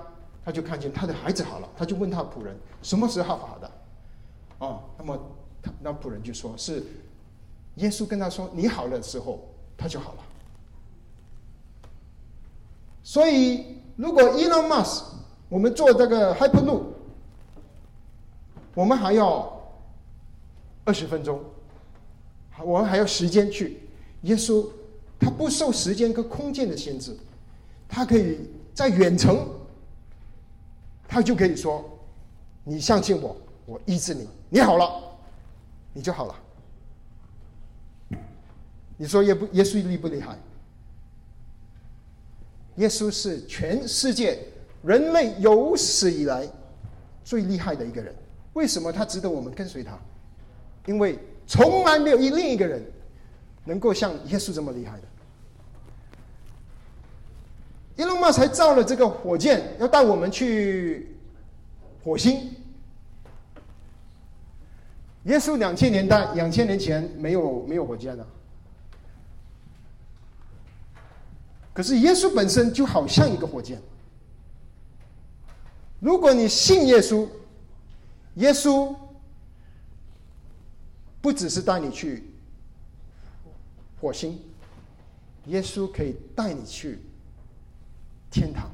[0.45, 3.71] 他就看见他的孩子好了，他就问他仆人：“什么时候好的？”
[4.59, 5.17] 哦，那么
[5.61, 6.83] 他那仆人就说是
[7.75, 10.23] 耶稣跟他说：“你好了的时候，他就好了。”
[13.01, 15.05] 所以，如果 Elon Musk
[15.47, 16.83] 我们做这个 Hyperloop，
[18.75, 19.59] 我们还要
[20.85, 21.43] 二十分钟，
[22.63, 23.79] 我们还要时间去。
[24.23, 24.67] 耶稣
[25.19, 27.15] 他不受时间跟空间的限制，
[27.87, 28.39] 他可以
[28.73, 29.47] 在远程，
[31.07, 31.83] 他就可以说
[32.63, 33.35] ：“你相信我。”
[33.69, 34.99] 我医治你，你好了，
[35.93, 36.35] 你就好了。
[38.97, 40.35] 你说耶不耶稣厉不厉害？
[42.77, 44.39] 耶稣是全世界
[44.81, 46.49] 人类有史以来
[47.23, 48.11] 最厉害的一个人。
[48.53, 49.95] 为什么他值得我们跟随他？
[50.87, 51.19] 因为
[51.49, 52.79] 从来没有一另一个人
[53.65, 55.03] 能够像耶稣这么厉害的。
[57.95, 61.17] 伊隆马才造了这个火箭，要带我们去
[62.03, 62.53] 火星。
[65.23, 68.25] 耶稣两千年代，两千年前没有没有火箭的，
[71.73, 73.81] 可是耶稣本身就好像一个火箭。
[75.99, 77.27] 如果你信耶稣，
[78.35, 78.95] 耶稣
[81.21, 82.23] 不只是带你去
[83.99, 84.39] 火星，
[85.45, 86.99] 耶稣可以带你去
[88.29, 88.69] 天堂。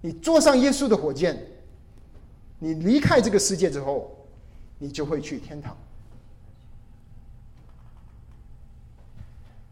[0.00, 1.46] 你坐上耶稣的火箭，
[2.58, 4.12] 你离开这个世界之后。
[4.78, 5.74] 你就会去天堂。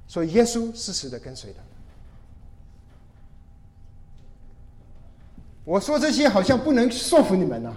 [0.09, 1.59] 所以耶稣是死的跟随的。
[5.62, 7.70] 我说这些好像不能说服你们呐，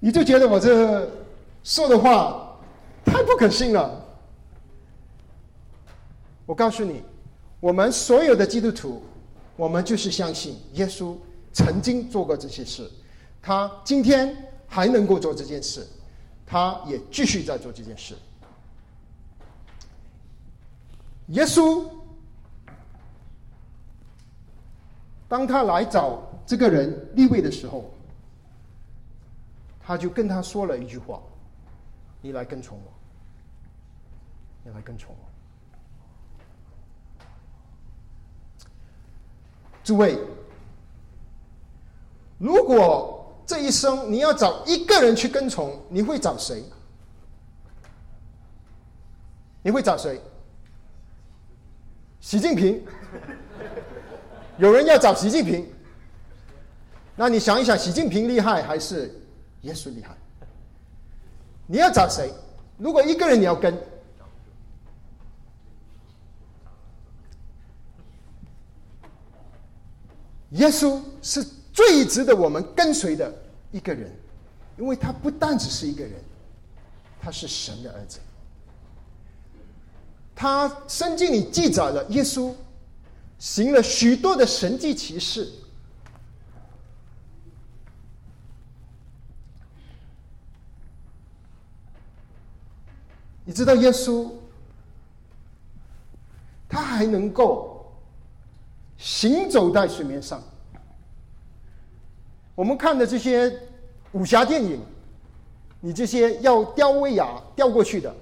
[0.00, 1.08] 你就觉得我这
[1.64, 2.58] 说的话
[3.04, 4.04] 太不可信了。
[6.46, 7.02] 我告诉你，
[7.60, 9.02] 我们所有的基督徒，
[9.56, 11.16] 我们就是相信耶稣
[11.52, 12.90] 曾经做过这些事，
[13.40, 14.36] 他今天。
[14.74, 15.86] 还能够做这件事，
[16.46, 18.16] 他也继续在做这件事。
[21.26, 21.84] 耶稣，
[25.28, 27.92] 当他来找这个人立位的时候，
[29.78, 31.20] 他就跟他说了一句话
[32.22, 32.92] ：“你来跟从我，
[34.64, 35.28] 你来跟从我。”
[39.84, 40.18] 诸位，
[42.38, 43.18] 如果。
[43.44, 46.64] 这一生你要找一个人去跟从，你会找谁？
[49.62, 50.18] 你会找谁？
[52.20, 52.82] 习近平？
[54.58, 55.68] 有人要找习近平？
[57.16, 59.12] 那你想一想，习近平厉害还是
[59.62, 60.16] 耶稣厉害？
[61.72, 62.30] 你要找谁？
[62.76, 63.74] 如果一个人你要跟，
[70.50, 73.32] 耶稣是最值得我们跟随的。
[73.70, 74.14] 一个人，
[74.76, 76.12] 因为他不但只是一个人，
[77.18, 78.18] 他是神的儿子。
[80.34, 82.52] 他圣经里记载了耶稣
[83.38, 85.50] 行了许多的神迹奇事。
[93.44, 94.30] 你知道耶稣，
[96.68, 97.92] 他还能够
[98.96, 100.42] 行走在水面上。
[102.54, 103.52] 我们看的这些
[104.12, 104.80] 武侠电影，
[105.80, 108.14] 你这些要吊威亚吊过去的，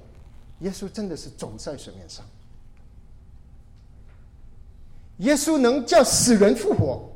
[0.61, 2.25] 耶稣真的是走在水面上。
[5.19, 7.11] 耶稣能叫死人复活，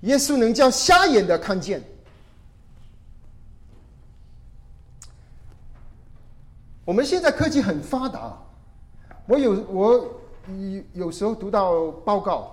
[0.00, 1.82] 耶稣能叫瞎眼的看见。
[6.88, 8.34] 我们现在科技很发达，
[9.26, 10.10] 我有我
[10.46, 12.50] 有有时候读到报告，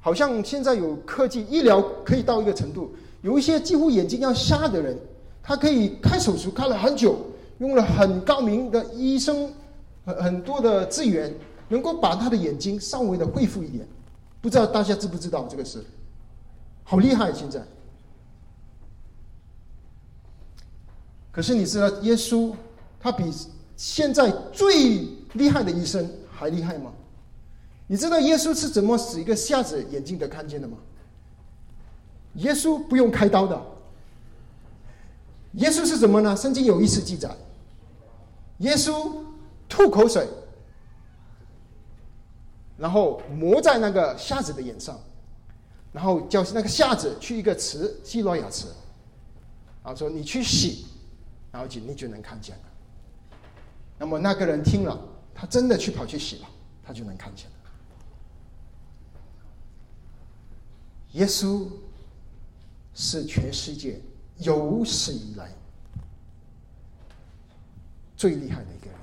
[0.00, 4.98] 好像现在有科技医疗可以到一个程度，有一些几乎眼睛要瞎的人，
[5.42, 7.14] 他可以开手术开了很久，
[7.58, 9.52] 用了很高明的医生。
[10.06, 11.34] 很很多的资源
[11.68, 13.86] 能够把他的眼睛稍微的恢复一点，
[14.40, 15.84] 不知道大家知不知道这个事？
[16.84, 17.30] 好厉害！
[17.34, 17.62] 现在，
[21.30, 22.54] 可是你知道耶稣
[23.06, 23.32] 他比
[23.76, 26.92] 现在最厉害的医生还厉害吗？
[27.86, 30.76] 你知道耶稣是怎么使一个瞎子眼睛的看见的吗？
[32.34, 33.62] 耶稣不用开刀的。
[35.52, 36.36] 耶稣是什么呢？
[36.36, 37.30] 圣经有一次记载，
[38.58, 39.24] 耶稣。
[39.68, 40.26] 吐口水，
[42.78, 44.96] 然后抹在那个瞎子的眼上，
[45.92, 48.68] 然后叫那个瞎子去一个池西罗亚池，
[49.82, 50.86] 然后说你去洗，
[51.50, 52.62] 然后就你就能看见了。
[53.98, 54.98] 那么那个人听了，
[55.34, 56.48] 他真的去跑去洗了，
[56.84, 57.56] 他就能看见了。
[61.12, 61.66] 耶稣
[62.94, 64.00] 是全世界
[64.38, 65.50] 有史以来
[68.16, 68.96] 最厉害的一个人。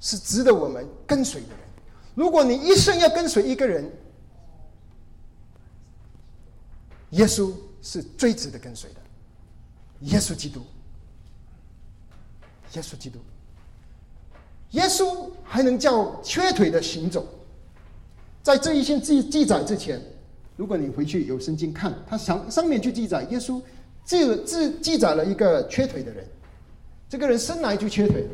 [0.00, 1.58] 是值得我们跟随的人。
[2.14, 3.90] 如果你一生要跟随一个人，
[7.10, 9.00] 耶稣是最值得跟随的。
[10.00, 10.60] 耶稣基督，
[12.74, 13.18] 耶稣基督，
[14.74, 17.26] 耶稣还能叫瘸腿的行走。
[18.42, 20.00] 在这一些记记载之前，
[20.56, 23.60] 如果你回去有圣经看，它上上面就记载耶稣
[24.04, 26.24] 记记记载了一个瘸腿的人，
[27.08, 28.26] 这个人生来就瘸腿。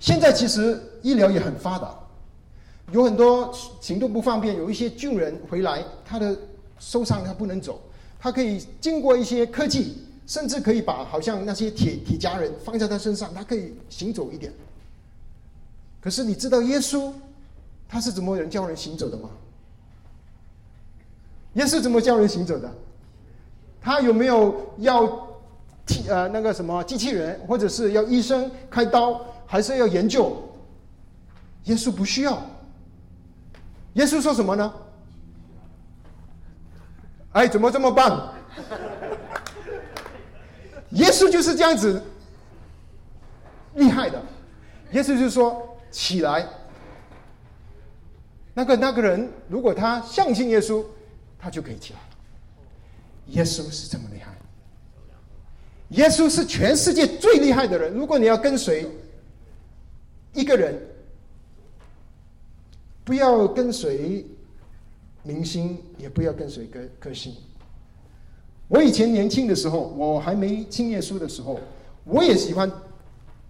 [0.00, 1.94] 现在其实医疗也很发达，
[2.90, 6.36] 有很多行动不方便，有一些军人回来，他的
[6.78, 7.80] 受伤他不能走，
[8.18, 14.52] 他可以经过一些科技，甚至可以把好像那些铁铁夹人放在他身上，他可以行走一点。
[16.00, 17.12] 可是你知道耶稣
[17.88, 19.28] 他是怎么人教人行走的吗？
[21.54, 22.70] 耶稣怎么教人行走的？
[23.80, 25.06] 他有没有要
[25.86, 29.20] 替呃那个什么机器人，或者是要医生开刀？
[29.46, 30.42] 还是要研究，
[31.64, 32.42] 耶稣不需要。
[33.92, 34.74] 耶稣说什么呢？
[37.32, 38.32] 哎，怎么这么棒？
[40.94, 42.02] 耶稣就是这样子
[43.74, 44.20] 厉害的。
[44.92, 46.48] 耶稣就说：“起来。”
[48.54, 50.84] 那个那个人，如果他相信耶稣，
[51.38, 52.00] 他就可以起来。
[53.28, 54.32] 耶稣是这么厉害。
[55.90, 57.92] 耶稣是全世界最厉害的人。
[57.92, 58.90] 如果你要跟随。
[60.36, 60.76] 一个人
[63.04, 64.26] 不要跟随
[65.22, 67.32] 明星，也不要跟随歌歌星。
[68.68, 71.60] 我以前年轻的时候，我还没听耶稣的时候，
[72.04, 72.70] 我也喜欢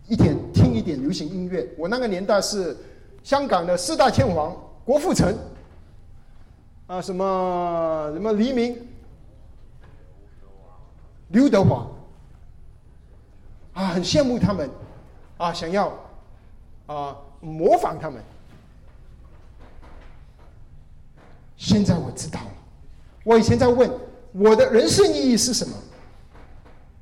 [0.08, 1.68] 一点听一点流行音乐。
[1.78, 2.76] 我那个年代是
[3.22, 5.36] 香港的四大天王郭富城，
[6.86, 8.76] 啊，什么什么黎明、
[11.28, 11.86] 刘德华，
[13.72, 14.68] 啊，很羡慕他们，
[15.38, 15.92] 啊，想要。
[16.86, 18.22] 啊，模仿他们。
[21.56, 22.50] 现在我知道了。
[23.24, 23.90] 我以前在问
[24.34, 25.76] 我的人生意义是什么，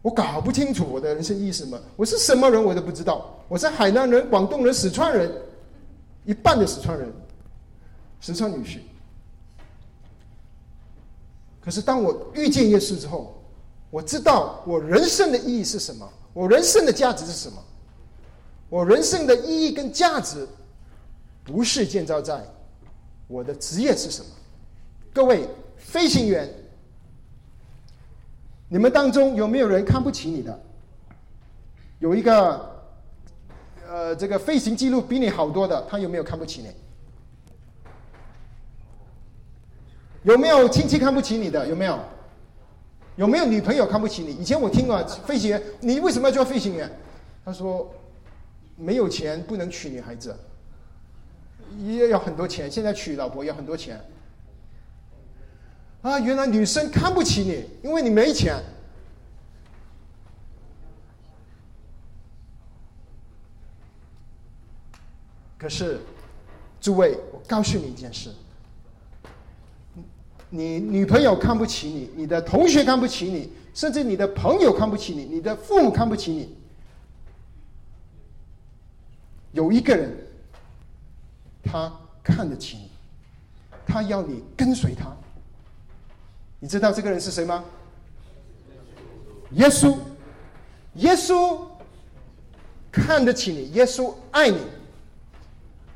[0.03, 1.81] 我搞不清楚我的人生意义是什么。
[1.97, 3.43] 我是什么人，我都不知道。
[3.49, 5.33] 我是海南人、广东人、四川人，
[6.27, 7.11] 一半的四川人，
[8.21, 8.81] 四川女婿。
[11.59, 13.43] 可是当我遇见耶稣之后，
[13.91, 17.57] 我知道我人生的意义是什么，我人生的价值是什么。
[18.69, 20.47] 我人生的意义跟价值，
[21.45, 22.45] 不是建造在
[23.27, 24.31] 我的职业是什么。
[25.15, 26.53] 各位飞行员，
[28.73, 30.59] 你们当中有没有人看不起你的？
[31.99, 32.71] 有一个，
[33.87, 36.69] 呃，这个飞行记录比你好多的，他有没有看不起你？
[40.23, 41.69] 有没有亲戚看不起你的？
[41.69, 41.99] 有没有？
[43.17, 44.33] 有没有女朋友看不起你？
[44.33, 46.91] 以前我听啊，飞行员，你为什么要做飞行员？
[47.45, 47.95] 他说。
[48.75, 50.35] 没有钱不能娶女孩子，
[51.79, 52.71] 也要很多钱。
[52.71, 54.01] 现在娶老婆要很多钱。
[56.03, 58.61] 啊，原来女生看不起你，因为你没钱。
[65.57, 66.01] 可是
[66.81, 68.31] 诸位，我告诉你一件事：
[70.51, 76.57] 你女朋友看不起你，你的同学看不起你，甚至你的朋友看不起你，你的父母看不起你。
[79.53, 80.13] 有一个人，
[81.63, 81.93] 他
[82.25, 82.91] 看得起你，
[83.87, 85.17] 他要你跟随他。
[86.63, 87.65] 你知道这个人是谁吗？
[89.51, 89.97] 耶稣，
[90.95, 91.59] 耶稣
[92.93, 94.61] 看得起你，耶稣爱你。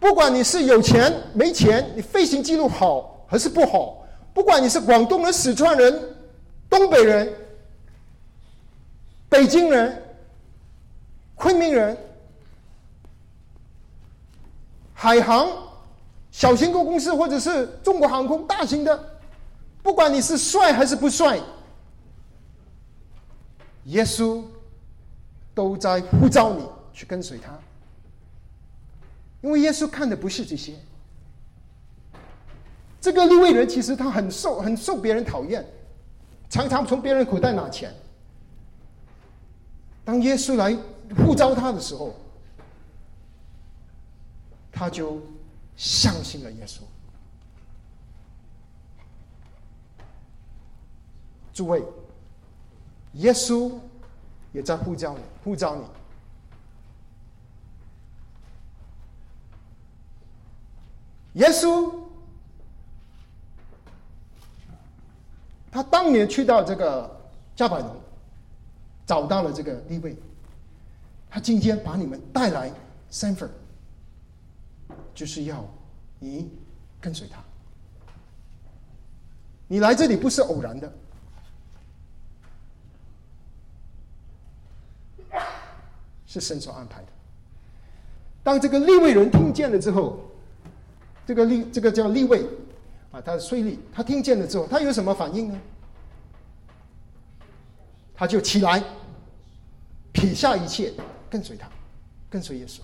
[0.01, 4.05] 不管你是有钱没钱，你飞行记录好还是不好，
[4.35, 6.17] 不管你是广东人、四川人、
[6.69, 7.33] 东北人、
[9.29, 10.03] 北京人、
[11.37, 11.97] 昆明人、
[14.93, 15.49] 海航、
[16.33, 19.16] 小型公公司或者是中国航空大型的，
[19.87, 21.41] 不管你是帅还是不帅，
[23.85, 24.43] 耶稣
[25.55, 27.57] 都在呼召你去跟随他。
[29.43, 30.75] 因为耶稣看的不是这些，
[33.01, 35.65] 这个利未人其实他很受很受别人讨厌，
[36.51, 37.95] 常常从别人口袋拿钱。
[40.05, 40.77] 当耶稣来
[41.25, 42.13] 呼召他的时候，
[44.73, 45.23] 他就
[45.77, 46.81] 相信了耶稣。
[51.57, 51.83] 诸位，
[53.15, 53.73] 耶稣
[54.53, 55.83] 也在呼召你，呼召你。
[61.41, 61.95] 耶稣，
[65.71, 67.11] 他当年去到这个
[67.55, 67.97] 加百农，
[69.07, 70.15] 找到了这个地位，
[71.31, 72.71] 他今天把你们带来
[73.09, 73.51] 三份，
[75.15, 75.67] 就是要
[76.19, 76.51] 你
[77.01, 77.43] 跟随他。
[79.69, 80.93] 你来这里不是偶然的，
[86.27, 87.09] 是神所安排的。
[88.43, 90.21] 当这个利未人听见了之后，
[91.27, 92.43] 这个立这个叫立位，
[93.11, 95.61] 啊，他的税吏，他听见了之后，他有什么反应呢？
[98.15, 98.83] 他就起来，
[100.13, 100.93] 撇下一切，
[101.29, 101.69] 跟随他，
[102.31, 102.81] 跟随耶稣。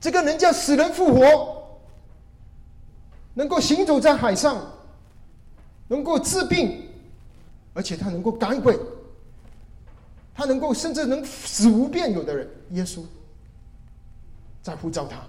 [0.00, 1.80] 这个人叫死人复活，
[3.34, 4.64] 能够行走在海上，
[5.88, 6.88] 能够治病，
[7.76, 8.74] 而且他能够赶鬼，
[10.34, 13.02] 他能够甚至能死无变有的人，耶稣。
[14.62, 15.24] 在呼召他，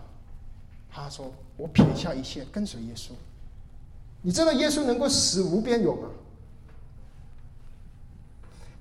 [0.90, 3.10] 他说：“我撇下一切，跟随耶稣。”
[4.24, 6.10] 你知道耶稣能够死无边有吗？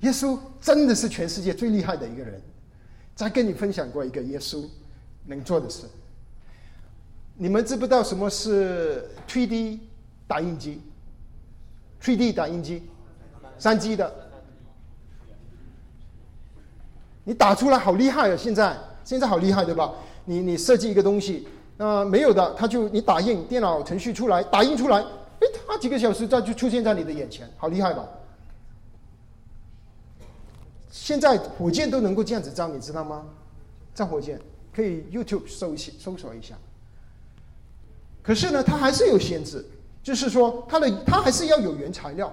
[0.01, 2.41] 耶稣真的是全世界最厉害的一个人。
[3.17, 4.65] 再跟你分享过一个耶稣
[5.25, 5.87] 能做的事。
[7.35, 9.81] 你们知不知道什么是 3D
[10.29, 10.81] 打印机
[12.01, 12.83] ？3D 打印机，
[13.59, 14.13] 三 G 的。
[17.25, 18.37] 你打出来好厉害啊！
[18.37, 19.93] 现在现在好厉害，对吧？
[20.25, 28.07] 你你设计一个东西，那没有的，他就你打印电脑程序出来，打印出来，哎，他几个小时再就出现在你的眼前，好厉害吧？
[30.89, 33.25] 现在火箭都能够这样子造，你知道吗？
[33.93, 34.41] 造火箭
[34.73, 36.55] 可以 YouTube 搜一搜索一下。
[38.23, 39.65] 可是呢，它还是有限制，
[40.03, 42.33] 就是说它的它还是要有原材料，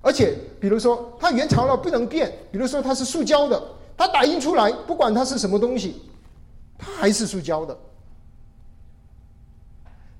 [0.00, 3.62] 而且比如说它原材料不能变，比如说它是塑胶的，
[3.96, 6.02] 它打印出来不管它是什么东西。
[6.78, 7.76] 它还是塑胶的，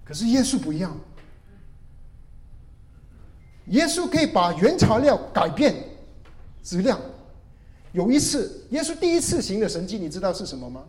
[0.05, 0.97] 可是耶稣不一样。
[3.67, 5.73] 耶稣可以把原材料改变
[6.65, 7.01] 质量。
[7.93, 10.83] 有一次，耶稣第一次行的神迹，你知道是什么吗？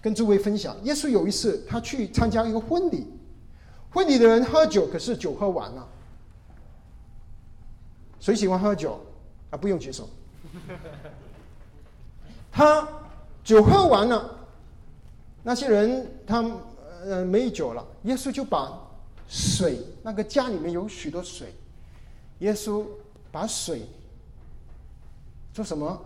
[0.00, 3.06] 跟诸位分享，耶稣有一次他去参加一个婚礼，
[3.90, 5.88] 婚礼的人喝酒，可是酒喝完了。
[8.22, 9.00] 谁喜欢喝酒？
[9.50, 10.08] 啊，不用举手。
[12.52, 12.88] 他
[13.42, 14.38] 酒喝完了。
[15.42, 16.40] 那些人他
[17.04, 18.78] 呃没酒了，耶稣就把
[19.26, 21.52] 水，那个家里面有许多水，
[22.38, 22.86] 耶稣
[23.32, 23.82] 把水
[25.52, 26.00] 做什么？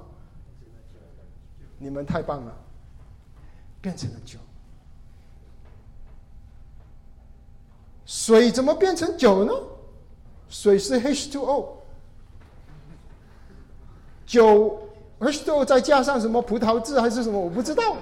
[1.78, 2.56] 你们太棒了，
[3.82, 4.38] 变成了酒。
[8.06, 9.52] 水怎么变成酒呢？
[10.48, 11.75] 水是 H2O，
[14.26, 14.88] 酒
[15.20, 17.96] H2O 再加上什么葡萄汁还是什么，我不知道。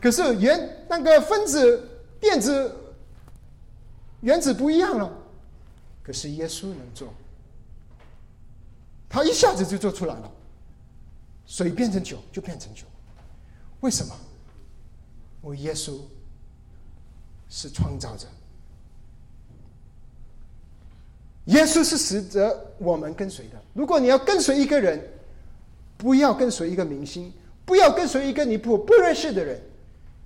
[0.00, 1.88] 可是原那个分子
[2.18, 2.74] 电子
[4.20, 5.12] 原子不一样了，
[6.02, 7.08] 可是耶稣能做，
[9.08, 10.30] 他一下子就做出来了，
[11.46, 12.84] 水变成酒就变成酒，
[13.80, 14.14] 为什么？
[15.42, 15.98] 我耶稣
[17.48, 18.26] 是创造者，
[21.46, 23.60] 耶稣是使得我们跟随的。
[23.72, 25.02] 如果你要跟随一个人，
[26.00, 27.30] 不要跟随一个明星。
[27.66, 29.60] 不要跟随一个你不不认识的人，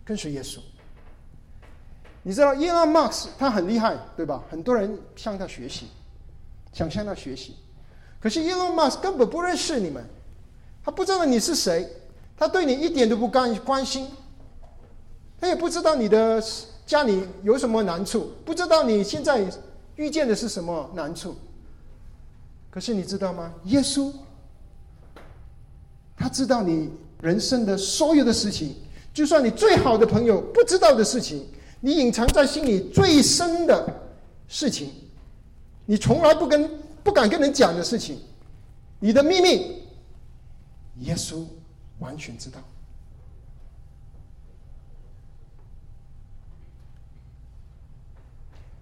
[0.02, 0.60] 跟随耶稣。
[2.22, 4.42] 你知道伊朗马斯他很厉害，对吧？
[4.48, 5.88] 很多人向他学习，
[6.72, 7.56] 想向他学习。
[8.18, 10.02] 可是伊朗马斯根本不认识你们，
[10.82, 11.86] 他不知道你是谁，
[12.34, 14.08] 他对你一点都不关关心，
[15.38, 16.42] 他也不知道你的
[16.86, 19.44] 家里有什么难处，不知道你现在
[19.96, 21.36] 遇见的是什么难处。
[22.70, 23.52] 可是你知道吗？
[23.64, 24.10] 耶稣，
[26.16, 26.90] 他知道你
[27.20, 28.74] 人生的所有的事情，
[29.12, 31.46] 就算你最好的朋友不知道的事情。
[31.80, 33.86] 你隐藏在心里最深的
[34.48, 34.90] 事情，
[35.84, 36.70] 你从来不跟
[37.02, 38.18] 不敢跟人讲的事情，
[39.00, 39.82] 你的秘密，
[41.00, 41.44] 耶稣
[41.98, 42.58] 完全知道。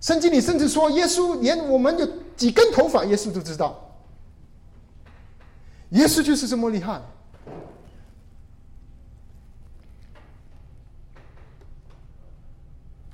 [0.01, 3.97] 圣经里甚至说，耶稣连我们有几根头发，耶稣都知道。
[5.91, 7.03] 耶稣就是这么厉害。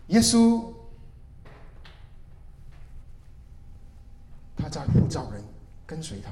[0.08, 0.72] 耶稣，
[4.56, 5.42] 他在呼召人
[5.86, 6.30] 跟随他。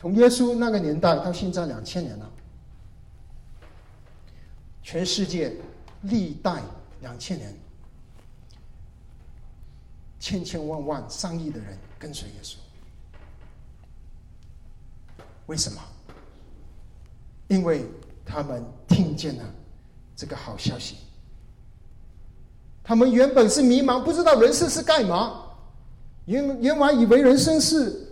[0.00, 2.30] 从耶稣那个年代到现在两千年了，
[4.82, 5.56] 全世界
[6.02, 6.62] 历代
[7.00, 7.52] 两千年，
[10.20, 12.56] 千千万万上亿的人跟随耶稣。
[15.46, 15.82] 为什么？
[17.48, 17.84] 因为
[18.24, 19.54] 他们听见了
[20.14, 20.98] 这个好消息。
[22.88, 25.42] 他们原本是迷茫，不知道人生是干嘛。
[26.24, 28.08] 原原来以为人生是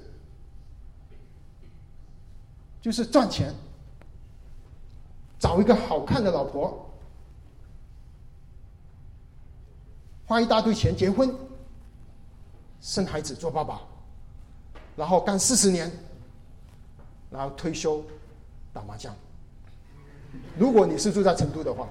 [2.82, 3.54] 就是赚钱，
[5.38, 6.90] 找一个好看的老婆，
[10.26, 11.34] 花一大堆钱结婚，
[12.82, 13.80] 生孩子做爸爸，
[14.94, 15.90] 然后干四十年，
[17.30, 18.04] 然后退休
[18.74, 19.16] 打麻将。
[20.58, 21.88] 如果你是住在成都的话。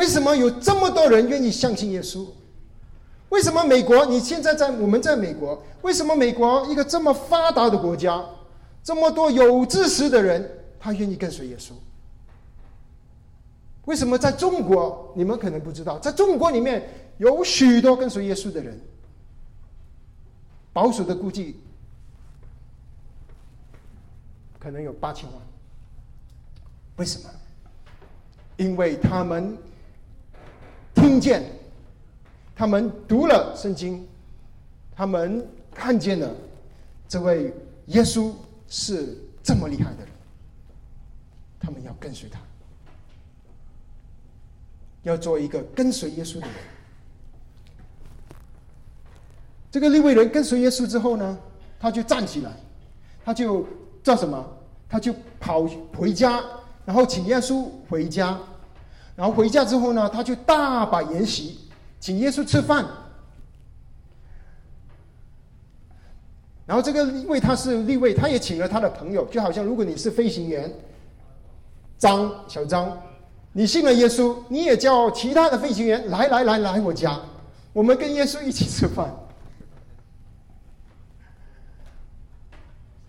[0.00, 2.26] 为什么有这么多人愿意相信耶稣？
[3.28, 4.06] 为什么美国？
[4.06, 8.24] 你现在在我们在美国，为什么美国一个这么发达的国家，
[8.82, 11.72] 这么多有知识的人，他愿意跟随耶稣？
[13.84, 15.12] 为什么在中国？
[15.14, 16.88] 你们可能不知道，在中国里面
[17.18, 18.80] 有许多跟随耶稣的人，
[20.72, 21.60] 保守的估计
[24.58, 25.42] 可能有八千万。
[26.96, 27.28] 为什么？
[28.56, 29.58] 因为他们。
[31.00, 31.42] 听见，
[32.54, 34.06] 他们读了圣经，
[34.94, 36.30] 他们看见了
[37.08, 37.54] 这位
[37.86, 38.30] 耶稣
[38.68, 40.08] 是这么厉害的人，
[41.58, 42.38] 他们要跟随他，
[45.02, 46.56] 要做一个跟随耶稣的人。
[49.70, 51.38] 这个利未人跟随耶稣之后呢，
[51.80, 52.52] 他就站起来，
[53.24, 53.66] 他就
[54.02, 54.46] 叫什么？
[54.86, 56.42] 他就跑回家，
[56.84, 58.38] 然后请耶稣回家。
[59.20, 61.58] 然后回家之后呢，他就大摆筵席，
[62.00, 62.86] 请耶稣吃饭。
[66.64, 70.72] 然后这个因为他是立位，他也请了他的朋友，就好像如果你是飞行员，
[71.98, 72.98] 张小张，
[73.52, 77.20] 你信了耶稣，你也叫其他的飞行员来来来来我家，
[77.74, 79.14] 我们跟耶稣一起吃饭。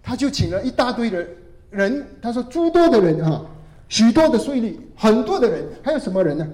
[0.04, 1.26] 他就请了一大堆的
[1.70, 3.46] 人，他说诸多的人啊。
[3.92, 6.48] 许多的税率，很多的人，还有什么人呢？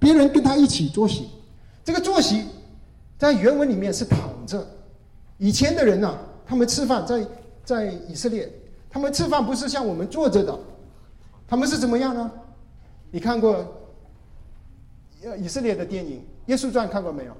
[0.00, 1.28] 别人跟他一起坐席，
[1.84, 2.44] 这个坐席
[3.16, 4.66] 在原文里面是躺着。
[5.38, 7.24] 以前的人呢，他们吃饭在
[7.64, 8.52] 在以色列，
[8.90, 10.58] 他们吃饭不是像我们坐着的，
[11.46, 12.28] 他们是怎么样呢？
[13.12, 13.64] 你看过
[15.38, 17.36] 以色列的电影《耶稣传》看过没有？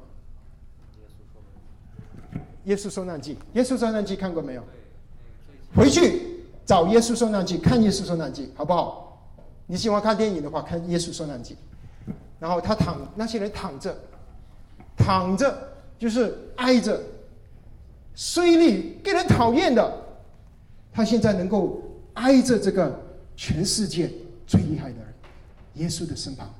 [2.66, 4.62] 耶稣受难记，耶稣受难记看过没有？
[5.74, 6.30] 回去。
[6.64, 9.00] 找耶稣受难记，看耶稣受难记，好不好？
[9.66, 11.56] 你喜欢看电影的话，看耶稣受难记。
[12.38, 13.96] 然后他躺，那些人躺着，
[14.96, 15.56] 躺着
[15.98, 17.00] 就是挨着，
[18.14, 20.04] 虽力给人讨厌的，
[20.92, 21.80] 他现在能够
[22.14, 23.00] 挨着这个
[23.36, 24.10] 全世界
[24.46, 25.14] 最厉害的人，
[25.74, 26.52] 耶稣的身旁。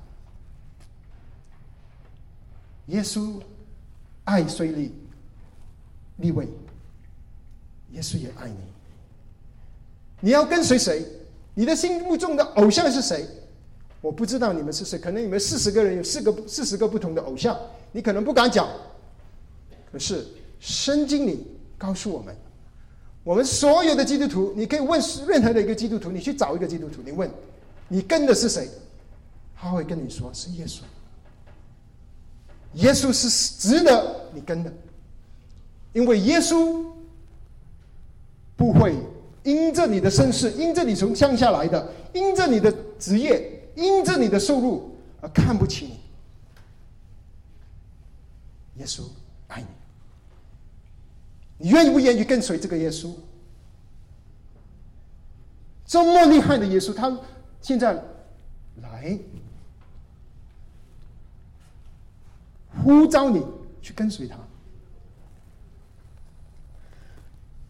[2.86, 3.40] 耶稣
[4.24, 4.94] 爱虽力，
[6.16, 6.48] 立位，
[7.90, 8.56] 耶稣也爱你。
[10.22, 11.04] 你要跟随谁？
[11.54, 13.26] 你的心目中的偶像是谁？
[14.00, 17.58] 我不知道你们是谁，可能你们四十个人有四个四十个不同的偶像，
[17.90, 18.68] 你可能不敢讲。
[19.92, 20.26] 可是
[20.60, 21.46] 圣经里
[21.76, 22.34] 告诉我们，
[23.24, 27.30] 我们所有的基督徒，你可以问任何的一个基督徒，你去找一个基督徒，你问
[27.88, 28.68] 你跟的是谁，
[29.56, 30.80] 他会跟你说是耶稣。
[32.74, 34.72] 耶稣是值得你跟的，
[35.92, 36.82] 因为耶稣
[38.56, 38.96] 不会
[39.44, 46.00] 因着你的身世，因着你从乡下来的，因着你的职业，因着你的收入而看不起你。
[48.80, 49.02] 耶稣
[49.48, 49.66] 爱你，
[51.58, 53.12] 你愿不愿意跟随这个耶稣？
[55.84, 57.18] 这么厉害的耶稣，他
[57.60, 57.92] 现在
[58.80, 59.18] 来
[62.82, 63.44] 呼召你
[63.82, 64.38] 去跟随他。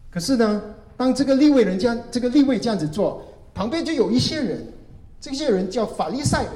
[0.09, 0.61] 可是呢，
[1.03, 3.21] 当这个立位人家这个立位这样子做，
[3.53, 4.65] 旁边就有一些人，
[5.19, 6.53] 这些人叫法利赛人，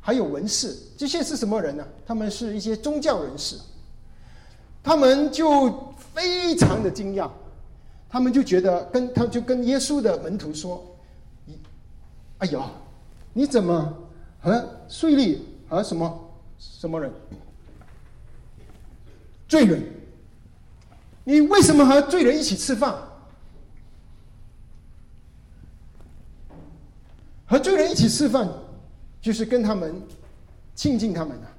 [0.00, 1.84] 还有文士，这些是什么人呢？
[2.06, 3.56] 他们是一些宗教人士，
[4.84, 7.28] 他们就非常的惊讶，
[8.08, 10.86] 他们就觉得跟他就跟耶稣的门徒说
[12.38, 12.70] ：“哎呀，
[13.32, 13.92] 你怎么
[14.40, 15.38] 和税吏
[15.68, 17.12] 和什么什么人
[19.48, 19.82] 罪人？”
[21.26, 22.94] 你为什么和罪人一起吃饭？
[27.50, 28.48] 和罪人一起吃饭，
[29.20, 30.00] 就是跟他们
[30.76, 31.50] 亲近他们啊。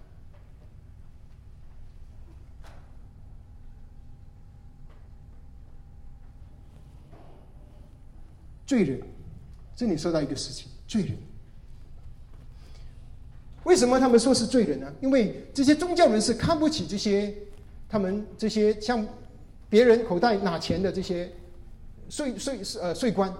[8.66, 9.02] 罪人，
[9.76, 11.18] 这里说到一个事情：罪人。
[13.66, 14.90] 为什么他们说是罪人呢？
[15.02, 17.36] 因为这些宗教人士看不起这些，
[17.90, 19.06] 他们这些向。
[19.70, 21.32] 别人口袋拿钱的这些
[22.10, 23.34] 税税呃税官，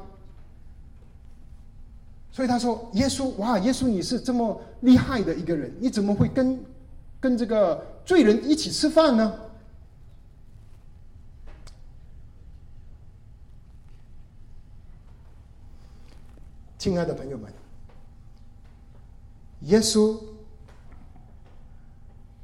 [2.32, 6.64] 所以他说：“耶稣，哇，耶稣你是这么厉害的一个人，你怎么会跟
[7.20, 9.34] 跟这个罪人一起吃饭呢？”
[16.78, 17.54] 亲爱的朋友们，
[19.62, 20.20] 耶稣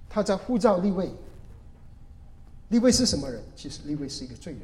[0.10, 1.12] 他在呼召立位。
[2.70, 3.42] 利位是什么人？
[3.56, 4.62] 其实利位是一个罪人。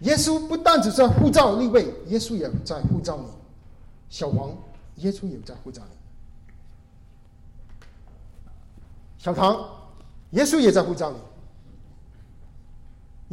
[0.00, 3.24] 耶稣不但只在呼召立位，耶稣也在呼召你，
[4.10, 4.50] 小王，
[4.96, 5.90] 耶稣也在呼召你，
[9.18, 9.58] 小唐，
[10.30, 11.18] 耶稣也在呼召你，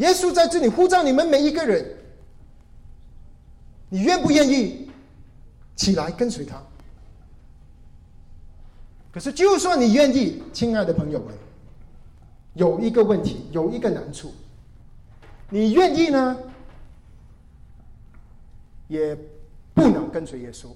[0.03, 1.85] 耶稣在这里呼召你们每一个人，
[3.89, 4.89] 你愿不愿意
[5.75, 6.63] 起来跟随他？
[9.11, 11.35] 可是，就算你愿意，亲爱的朋友们，
[12.53, 14.33] 有一个问题，有一个难处，
[15.49, 16.35] 你愿意呢，
[18.93, 19.17] 也
[19.73, 20.67] 不能跟随耶稣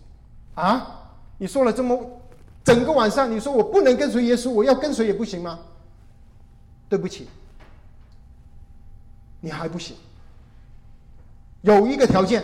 [0.55, 1.13] 啊！
[1.38, 2.20] 你说了这么
[2.63, 5.59] 整个晚上，你说我不能跟随耶稣，我要跟随也不行吗？
[6.89, 7.28] 对不起，
[9.39, 9.95] 你还不行。
[11.61, 12.43] 有一个条件，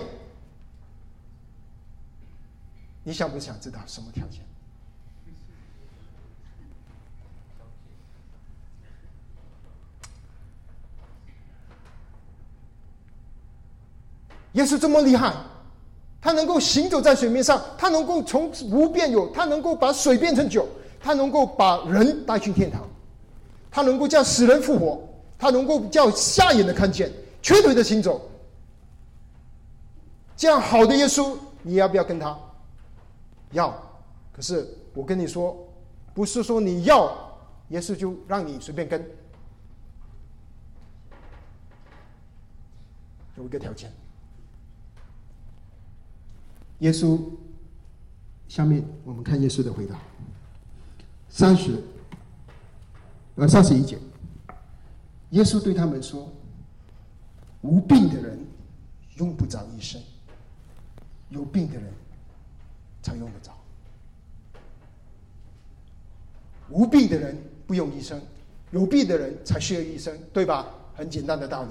[3.03, 4.41] 你想不想知道什么条件？
[14.53, 15.33] 耶稣这么厉害，
[16.23, 20.65] 他能够行走在水面上，他能够从无变有，他能够把水变成酒，
[20.97, 22.87] 他能够把人带去天堂，
[23.69, 25.05] 他能够叫死人复活，
[25.37, 27.11] 他能够叫瞎眼的看见，
[27.41, 28.21] 瘸腿的行走。
[30.37, 32.39] 这样好的耶稣，你要不要跟他？
[33.51, 33.77] 要。
[34.31, 35.57] 可是我跟你说，
[36.13, 37.13] 不是说你要
[37.67, 39.05] 耶稣就让你随便跟，
[43.35, 43.91] 有一个条件。
[46.83, 47.17] 耶稣，
[48.49, 49.97] 下面我们看耶稣的回答。
[51.29, 51.81] 三十，
[53.35, 53.97] 呃，三十一节，
[55.29, 56.29] 耶稣对他们说
[57.63, 58.37] ：“无病的人
[59.15, 60.01] 用不着医生，
[61.29, 61.85] 有病的人
[63.01, 63.53] 才用得着。
[66.69, 68.21] 无病的人不用医生，
[68.71, 70.67] 有病的人才需要医生，对吧？
[70.95, 71.69] 很简单的道理。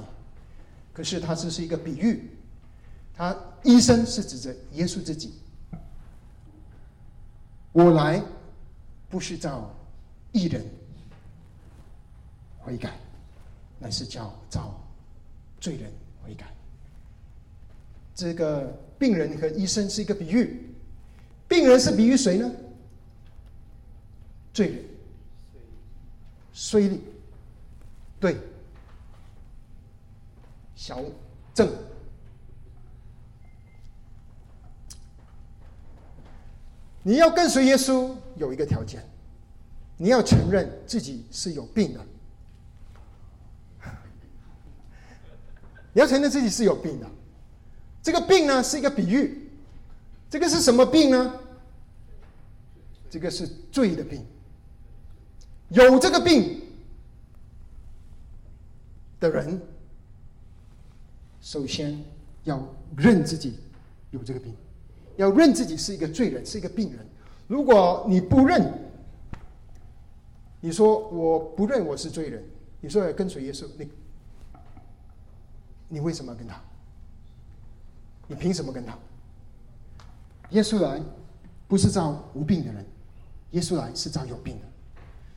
[0.95, 2.31] 可是它只是一个比喻。”
[3.15, 5.35] 他医生是指着耶稣自己。
[7.73, 8.23] 我来
[9.09, 9.73] 不是叫
[10.33, 10.65] 艺人
[12.59, 12.93] 悔改，
[13.79, 14.79] 乃是叫找
[15.61, 15.91] 罪人
[16.23, 16.47] 悔改。
[18.15, 20.75] 这个病人和医生是一个比喻，
[21.49, 22.51] 病人是比喻谁呢？
[24.53, 24.85] 罪人，
[26.53, 27.01] 衰利，
[28.21, 28.37] 对，
[30.75, 31.03] 小
[31.55, 31.73] 正。
[37.03, 39.05] 你要跟随耶稣，有一个条件，
[39.97, 42.01] 你要承认自己是有病的。
[45.93, 47.11] 你要承认自己是有病的，
[48.03, 49.51] 这个病呢是一个比喻，
[50.31, 51.35] 这个是什么病呢？
[53.11, 54.25] 这个是罪的病。
[55.69, 56.63] 有这个病
[59.19, 59.61] 的人，
[61.41, 61.99] 首先
[62.45, 63.59] 要认自己
[64.11, 64.55] 有这个病，
[65.17, 67.07] 要认自己是一个罪人，是一个病人。
[67.47, 68.73] 如果你不认，
[70.61, 72.43] 你说我不认我是罪人，
[72.81, 73.89] 你说要跟随耶稣，你
[75.89, 76.61] 你为什么要跟他？
[78.29, 78.99] 你凭什么跟他？
[80.51, 81.03] 耶稣来
[81.69, 82.87] 不是找无病的人，
[83.51, 84.67] 耶稣来是找有病的。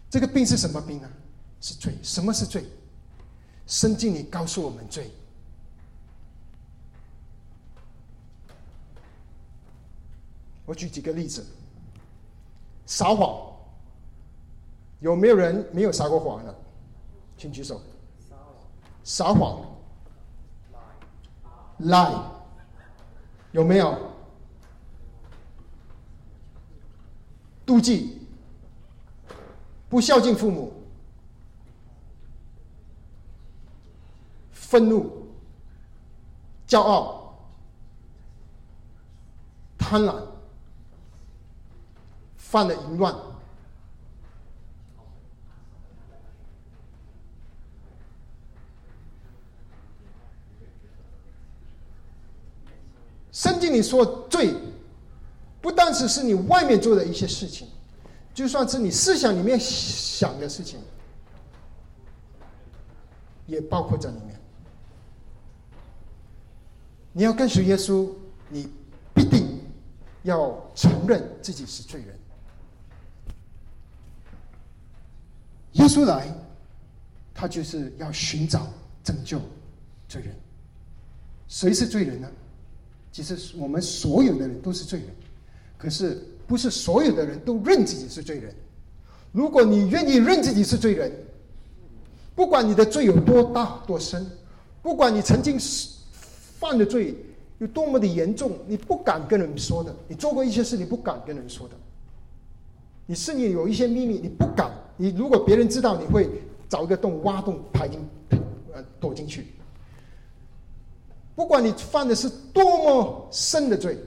[0.09, 1.09] 这个病是什么病呢？
[1.59, 1.93] 是罪。
[2.01, 2.65] 什么是罪？
[3.65, 5.09] 圣经里告诉我们罪。
[10.65, 11.45] 我举几个例子。
[12.85, 13.53] 撒谎，
[14.99, 16.55] 有没有人没有撒过谎的？
[17.37, 17.81] 请举手。
[19.03, 19.65] 撒谎
[21.81, 22.21] ，lie，
[23.51, 23.97] 有没有？
[27.65, 28.21] 妒忌。
[29.87, 30.73] 不孝敬父母，
[34.51, 35.27] 愤怒、
[36.67, 37.37] 骄傲、
[39.77, 40.21] 贪婪，
[42.55, 43.13] 犯了淫乱。
[53.33, 54.53] 圣经里说罪，
[55.59, 57.67] 不单只是你外面做的一些事情。
[58.33, 60.79] 就算是你思想里面想的事情，
[63.47, 64.39] 也包括在里面。
[67.11, 68.09] 你要跟随耶稣，
[68.47, 68.71] 你
[69.13, 69.59] 必定
[70.23, 72.17] 要承认自己是罪人。
[75.75, 76.27] 耶稣来，
[77.33, 78.67] 他就是要寻找
[79.03, 79.39] 拯救
[80.09, 80.35] 罪人。
[81.47, 82.29] 谁是罪人呢？
[83.11, 85.09] 其实我们所有的人都是罪人，
[85.77, 86.21] 可是。
[86.47, 88.53] 不是所有的人都认自己是罪人。
[89.31, 91.11] 如果你愿意认自己是罪人，
[92.35, 94.23] 不管你的罪有多大多深，
[94.83, 95.89] 不管你曾经是
[96.59, 97.17] 犯的罪
[97.57, 101.73] 有多么的严重，你不敢跟人说的，你做过一些事你不敢跟人说的，
[103.07, 106.29] 你是你有一些秘密你不敢，你如果别人知道，你会
[106.69, 107.99] 找一个洞挖洞爬进
[108.73, 109.47] 呃躲进去。
[111.35, 113.97] 不管你犯的是多么深的罪，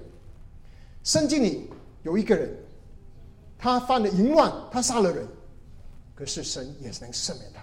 [1.03, 1.71] 圣经里。
[2.05, 2.49] 有一个人，
[3.59, 5.27] 他犯了淫乱，他杀了人，
[6.15, 7.61] 可是神也是能赦免他。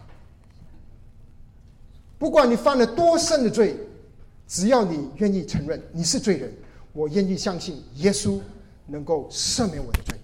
[2.19, 3.77] 不管你犯了多深的罪，
[4.45, 6.53] 只要你愿意承认你是罪人，
[6.91, 8.39] 我愿意相信耶稣
[8.85, 10.19] 能够赦免我的罪，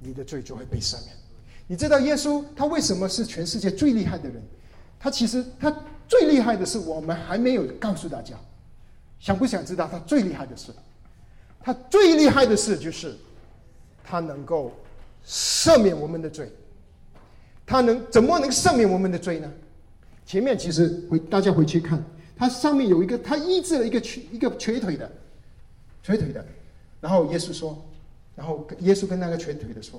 [0.00, 1.16] 你的罪就会被赦免。
[1.72, 4.42] 你知道耶稣他为什么是全世界最厉害的人？
[5.00, 5.74] 他其实他
[6.06, 8.34] 最厉害的是我们还没有告诉大家，
[9.18, 10.70] 想不想知道他最厉害的事？
[11.62, 13.16] 他最厉害的事就是，
[14.04, 14.70] 他能够
[15.26, 16.52] 赦免我们的罪。
[17.64, 19.50] 他能怎么能赦免我们的罪呢？
[20.26, 22.04] 前面其实回大家回去看，
[22.36, 25.10] 他上面有一个，他医治了一个瘸一个瘸腿的，
[26.02, 26.44] 瘸腿的。
[27.00, 27.82] 然后耶稣说，
[28.36, 29.98] 然后耶稣跟那个瘸腿的说：“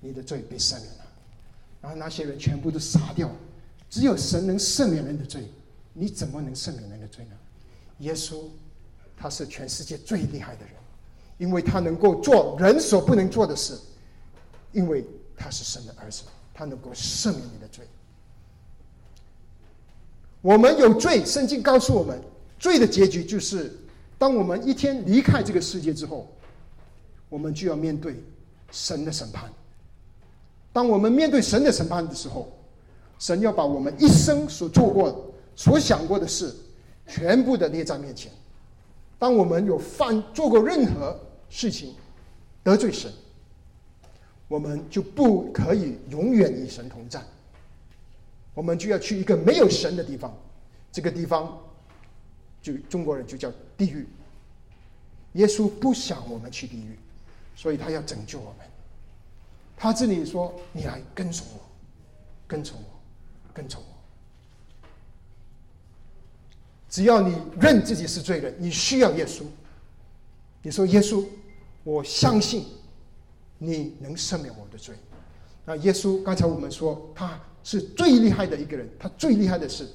[0.00, 1.06] 你的罪被赦免了。”
[1.82, 3.30] 然后那些人全部都杀掉。
[3.88, 5.48] 只有神能赦免人的罪，
[5.92, 7.36] 你怎么能赦免人的罪呢？
[7.98, 8.44] 耶稣
[9.16, 10.74] 他是全世界最厉害的人。
[11.38, 13.72] 因为他能够做人所不能做的事，
[14.72, 15.02] 因为
[15.34, 17.82] 他是神的儿子，他能够赦免你的罪。
[20.42, 22.20] 我们有罪，圣经告诉我们，
[22.58, 23.74] 罪的结局就是，
[24.18, 26.30] 当我们一天离开这个世界之后，
[27.30, 28.22] 我们就要面对
[28.70, 29.50] 神的审判。
[30.72, 32.48] 当我们面对神的审判的时候，
[33.18, 36.54] 神要把我们一生所做过、所想过的事，
[37.06, 38.30] 全部的列在面前。
[39.18, 41.18] 当我们有犯做过任何，
[41.48, 41.94] 事情
[42.62, 43.12] 得罪神，
[44.48, 47.20] 我们就不可以永远与神同在。
[48.54, 50.34] 我们就要去一个没有神的地方，
[50.90, 51.58] 这个地方
[52.62, 54.06] 就中国人就叫地狱。
[55.34, 56.96] 耶稣不想我们去地狱，
[57.54, 58.69] 所以他要拯救我们。
[59.80, 61.60] 他这里说：“你来跟从我，
[62.46, 62.84] 跟从我，
[63.54, 63.88] 跟从我。
[66.90, 69.42] 只要你认自己是罪人，你需要耶稣。
[70.60, 71.24] 你说耶稣。”
[71.82, 72.66] 我相信
[73.56, 74.94] 你能赦免我的罪。
[75.64, 79.88] 那耶稣刚才我们说他是最厉害的一个人，他最厉害的是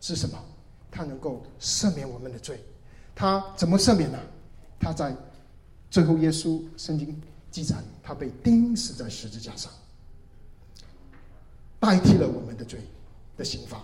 [0.00, 0.38] 是什么？
[0.92, 2.60] 他能够赦免我们的罪。
[3.16, 4.18] 他怎么赦免呢？
[4.78, 5.12] 他在
[5.90, 7.20] 最后耶稣圣经
[7.52, 9.70] 记载，他被钉死在十字架上，
[11.78, 12.80] 代替了我们的罪
[13.36, 13.80] 的刑罚。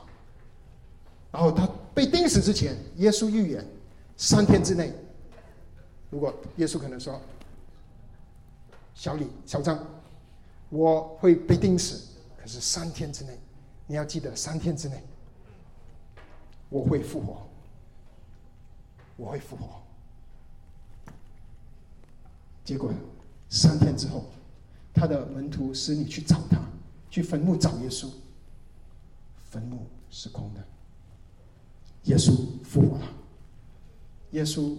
[1.31, 3.65] 然后他被钉死之前，耶稣预言
[4.17, 4.93] 三天之内。
[6.11, 7.21] 如果耶稣可能说
[8.97, 9.79] ：“小李、小张，
[10.71, 12.03] 我会被钉死，
[12.41, 13.39] 可是三天之内，
[13.87, 15.05] 你要记得，三天之内，
[16.71, 17.47] 我会复活，
[19.19, 19.83] 我会复活。
[22.65, 22.91] 结果
[23.49, 24.27] 三天之后，
[24.93, 26.59] 他的门徒使你去找他，
[27.11, 28.09] 去坟墓找耶稣，
[29.45, 30.65] 坟墓是空的，
[32.05, 32.33] 耶稣
[32.63, 33.05] 复活了。
[34.33, 34.77] 耶稣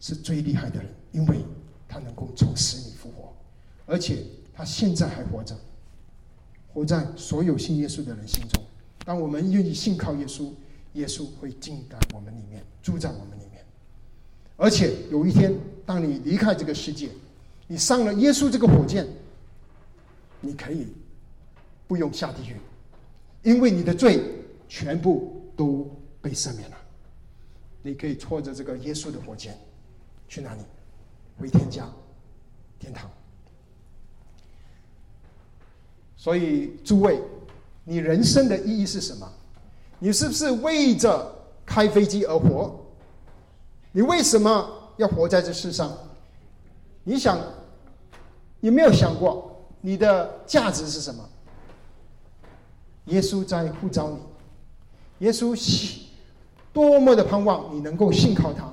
[0.00, 1.44] 是最厉害的人，因为
[1.86, 3.32] 他能够从死里复活，
[3.86, 5.56] 而且他现在还活着，
[6.72, 8.60] 活在所有信耶稣的人心中。
[9.04, 10.50] 当我们愿意信靠耶稣，
[10.94, 13.64] 耶稣会进到我们里面，住在我们里面。
[14.56, 15.54] 而且有一天，
[15.86, 17.10] 当你离开这个世界，
[17.70, 19.06] 你上了耶稣这个火箭，
[20.40, 20.88] 你可以
[21.86, 22.56] 不用下地狱，
[23.44, 24.24] 因为你的罪
[24.68, 25.88] 全部都
[26.20, 26.76] 被赦免了。
[27.80, 29.56] 你可以拖着这个耶稣的火箭
[30.26, 30.62] 去哪里？
[31.38, 31.88] 回天家，
[32.80, 33.08] 天堂。
[36.16, 37.22] 所以，诸位，
[37.84, 39.32] 你人生的意义是什么？
[40.00, 41.32] 你是不是为着
[41.64, 42.84] 开飞机而活？
[43.92, 45.96] 你为什么要活在这世上？
[47.04, 47.40] 你想，
[48.60, 51.28] 有没有想过你的价值是什么？
[53.06, 56.08] 耶稣在呼召你，耶稣喜
[56.72, 58.72] 多么的盼望你能够信靠他，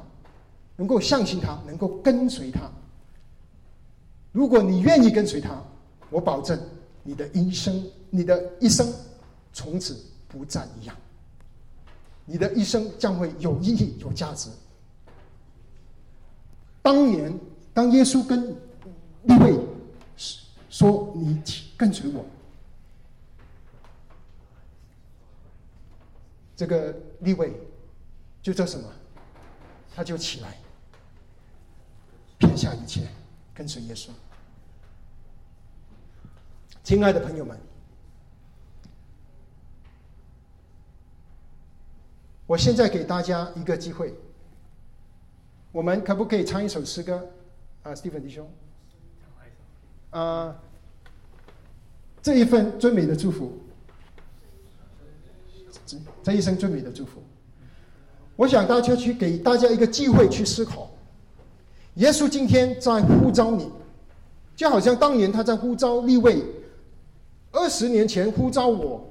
[0.75, 2.61] 能够相信他，能够跟随他。
[4.31, 5.59] 如果你愿意跟随他，
[6.09, 6.59] 我保证
[7.01, 8.87] 你的一生，你的一生
[9.53, 10.95] 从此不再一样。
[12.25, 14.49] 你的一生将会有意义、有价值。
[16.81, 17.33] 当年，
[17.73, 18.49] 当耶稣跟
[19.23, 19.57] 利位
[20.77, 21.41] 说：“你
[21.75, 22.23] 跟随我。”
[26.55, 27.51] 这个立位
[28.43, 28.87] 就叫什么？
[29.95, 30.55] 他就起来，
[32.37, 33.07] 撇下一切，
[33.55, 34.11] 跟随耶稣。
[36.83, 37.59] 亲爱的朋友们。
[42.45, 44.13] 我现在给大家一个机会，
[45.71, 47.27] 我们可不可以唱一首诗歌？
[47.81, 48.47] 啊，斯蒂芬弟兄，
[50.11, 50.55] 啊，
[52.27, 53.53] 这一份最美的祝福，
[56.21, 57.23] 这一生最美的祝福，
[58.35, 60.89] 我想大家去给大家一个机会去思考，
[61.93, 63.71] 耶稣今天在呼召你，
[64.57, 66.43] 就好像当年他在呼召立位，
[67.53, 69.09] 二十年前呼召我，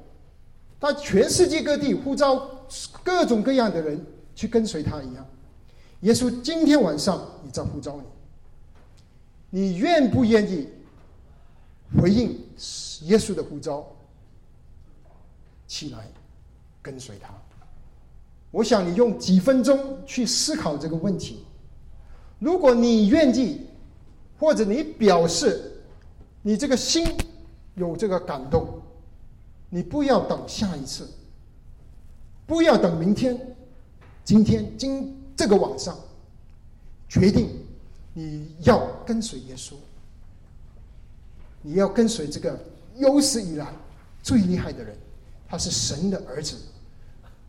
[0.79, 2.51] 他全世界各地呼召。
[3.03, 4.05] 各种各样的人
[4.35, 5.27] 去跟随他一样，
[6.01, 7.99] 耶稣今天晚上也在呼召
[9.51, 10.69] 你，你愿不愿意
[11.99, 12.39] 回应
[13.03, 13.87] 耶稣的呼召，
[15.67, 16.11] 起来
[16.81, 17.35] 跟随他？
[18.51, 21.45] 我想你用几分钟去思考这个问题。
[22.39, 23.67] 如果你愿意，
[24.39, 25.81] 或者你表示
[26.43, 27.07] 你这个心
[27.75, 28.81] 有这个感动，
[29.69, 31.09] 你不要等下一次。
[32.47, 33.57] 不要等明天，
[34.23, 35.99] 今天今这个晚上，
[37.09, 37.51] 决定
[38.15, 39.75] 你要跟随耶稣，
[41.61, 42.57] 你要跟随这个
[42.97, 43.67] 有史以来
[44.23, 44.97] 最厉害的人，
[45.49, 46.57] 他是神的儿子，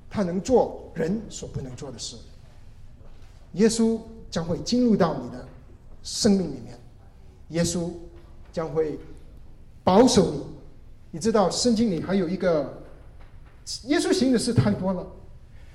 [0.10, 2.16] 他能做人所不能做的事。
[3.54, 5.46] 耶稣将会进入到你的
[6.04, 6.78] 生命里面，
[7.50, 7.92] 耶稣
[8.52, 9.00] 将会
[9.84, 10.44] 保守你。
[11.12, 12.84] 你知道圣经里还有一个。
[13.84, 15.06] 耶稣行的事太多了。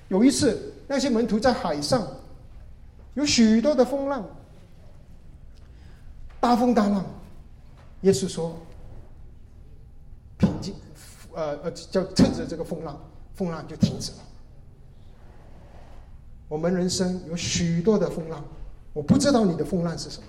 [0.09, 2.09] 有一次，那些门徒在海上，
[3.13, 4.25] 有许多的风浪，
[6.41, 7.05] 大风大浪。
[8.01, 8.57] 耶稣说
[10.43, 10.75] ：“平静，
[11.33, 13.01] 呃呃，叫趁着这个风浪，
[13.35, 14.19] 风浪就停止了。”
[16.51, 18.45] 我们人生有许多的风浪，
[18.93, 20.27] 我不知道你的风浪是什么，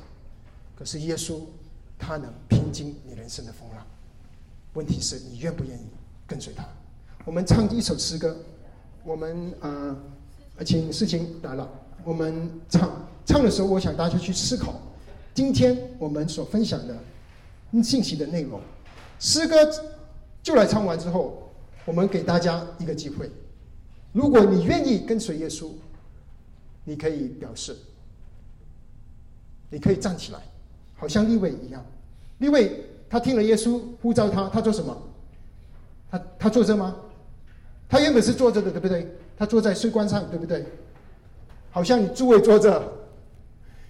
[0.77, 1.41] 可是耶稣
[1.97, 3.85] 他能平静你人生的风浪。
[4.73, 5.85] 问题是你愿不愿意
[6.27, 6.63] 跟随他？
[7.25, 8.37] 我们唱一首诗歌，
[9.03, 9.97] 我们呃，
[10.65, 11.69] 请事情来了。
[12.05, 12.89] 我们唱
[13.25, 14.75] 唱的时候，我想大家去思考，
[15.33, 16.97] 今天我们所分享的
[17.83, 18.61] 信息的内容。
[19.19, 19.55] 诗歌
[20.43, 21.49] 就来唱完之后，
[21.85, 23.31] 我们给大家一个机会。
[24.11, 25.71] 如果你愿意跟随耶稣，
[26.83, 27.75] 你可以表示，
[29.69, 30.39] 你可以站起来，
[30.95, 31.83] 好像立位一样。
[32.39, 34.95] 立位他听了耶稣呼召他，他做什么？
[36.11, 36.95] 他他坐着吗？
[37.89, 39.07] 他原本是坐着的，对不对？
[39.37, 40.65] 他坐在税关上，对不对？
[41.71, 42.91] 好像你诸位坐着，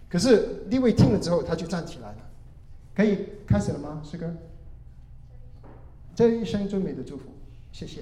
[0.08, 2.18] 可是立位听了之后，他就站起来了。
[2.96, 4.32] 可以开始了吗，师哥？
[6.16, 7.24] 这一生最美的祝福。
[7.72, 8.02] 谢谢。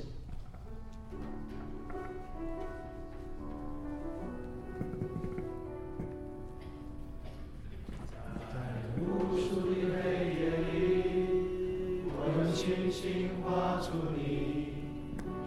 [8.53, 8.57] 在
[8.99, 9.71] 无数的
[10.03, 14.73] 黑夜里我用星星画出你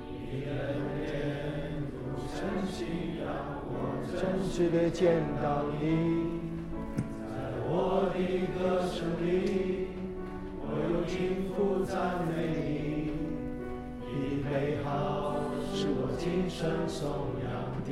[0.08, 0.46] 你的
[1.04, 1.12] 眼
[2.32, 2.40] 神
[3.22, 3.24] 让
[3.68, 3.70] 我
[4.18, 6.40] 真实的见到你。
[7.28, 7.28] 在
[7.68, 8.16] 我的
[8.54, 9.93] 歌声里
[10.76, 11.94] 我有幸福赞
[12.26, 13.12] 美你，
[14.00, 14.52] 你的美
[14.82, 15.36] 好
[15.72, 17.06] 是我今生颂
[17.44, 17.48] 扬
[17.86, 17.88] 的，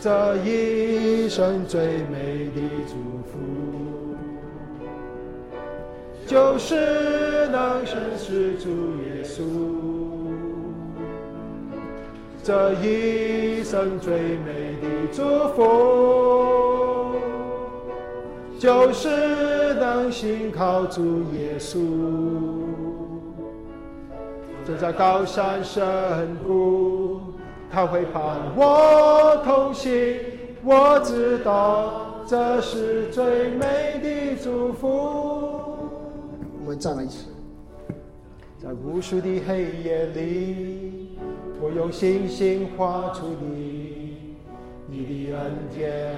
[0.00, 2.94] 这一生最美的祝
[3.26, 3.32] 福，
[6.28, 8.68] 就是能认识主
[9.02, 9.42] 耶稣。
[12.44, 15.22] 这一生最美的祝
[15.54, 15.60] 福，
[18.62, 21.80] 就是能心靠主耶稣。
[24.64, 25.82] 走在高山深
[26.46, 27.18] 谷，
[27.68, 28.22] 他会伴
[28.54, 29.90] 我同行。
[30.62, 34.86] 我知道这是最美的祝福。
[36.60, 37.30] 我们再来一次。
[38.62, 41.18] 在无数的黑夜里。
[41.60, 44.36] 我用星星画出你，
[44.86, 46.14] 你的恩典，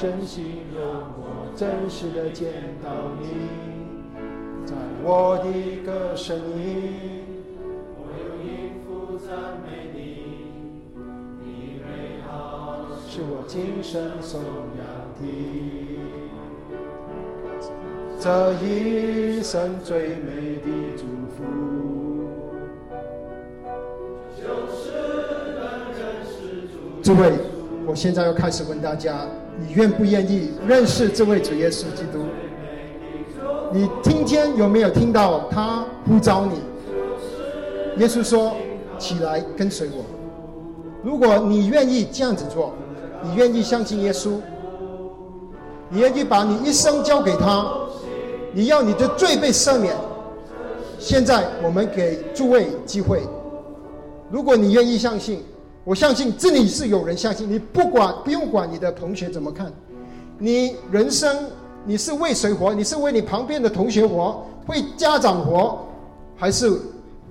[0.00, 0.82] 真心让
[1.18, 2.48] 我真实的见
[2.82, 2.88] 到
[3.20, 3.26] 你，
[4.66, 5.44] 在我的
[5.84, 7.24] 歌声里，
[7.96, 8.48] 我用音
[8.86, 9.28] 符赞
[9.62, 9.98] 美你，
[11.44, 14.40] 你美好是我今生颂
[14.78, 14.82] 扬
[15.20, 15.22] 的，
[18.18, 20.66] 这一生最美的
[20.96, 21.04] 祝
[21.36, 21.38] 福。
[27.02, 27.32] 诸位，
[27.86, 29.26] 我现在要开始问大家：
[29.60, 32.24] 你愿不愿意认识这位主耶稣基督？
[33.72, 38.00] 你今天有没有听到他呼召你？
[38.00, 38.56] 耶稣说
[38.98, 40.02] ：“起来，跟随我。”
[41.04, 42.72] 如果你愿意这样子做，
[43.22, 44.38] 你愿意相信耶稣，
[45.90, 47.70] 你愿意把你一生交给他，
[48.52, 49.94] 你要你的罪被赦免。
[50.98, 53.22] 现在我们给诸位机会，
[54.30, 55.42] 如果你愿意相信。
[55.90, 59.72] 我相信这里是有人相信你，不管不用管你的同学怎么看，
[60.38, 61.50] 你人生
[61.84, 62.72] 你是为谁活？
[62.72, 65.84] 你是为你旁边的同学活，为家长活，
[66.36, 66.70] 还是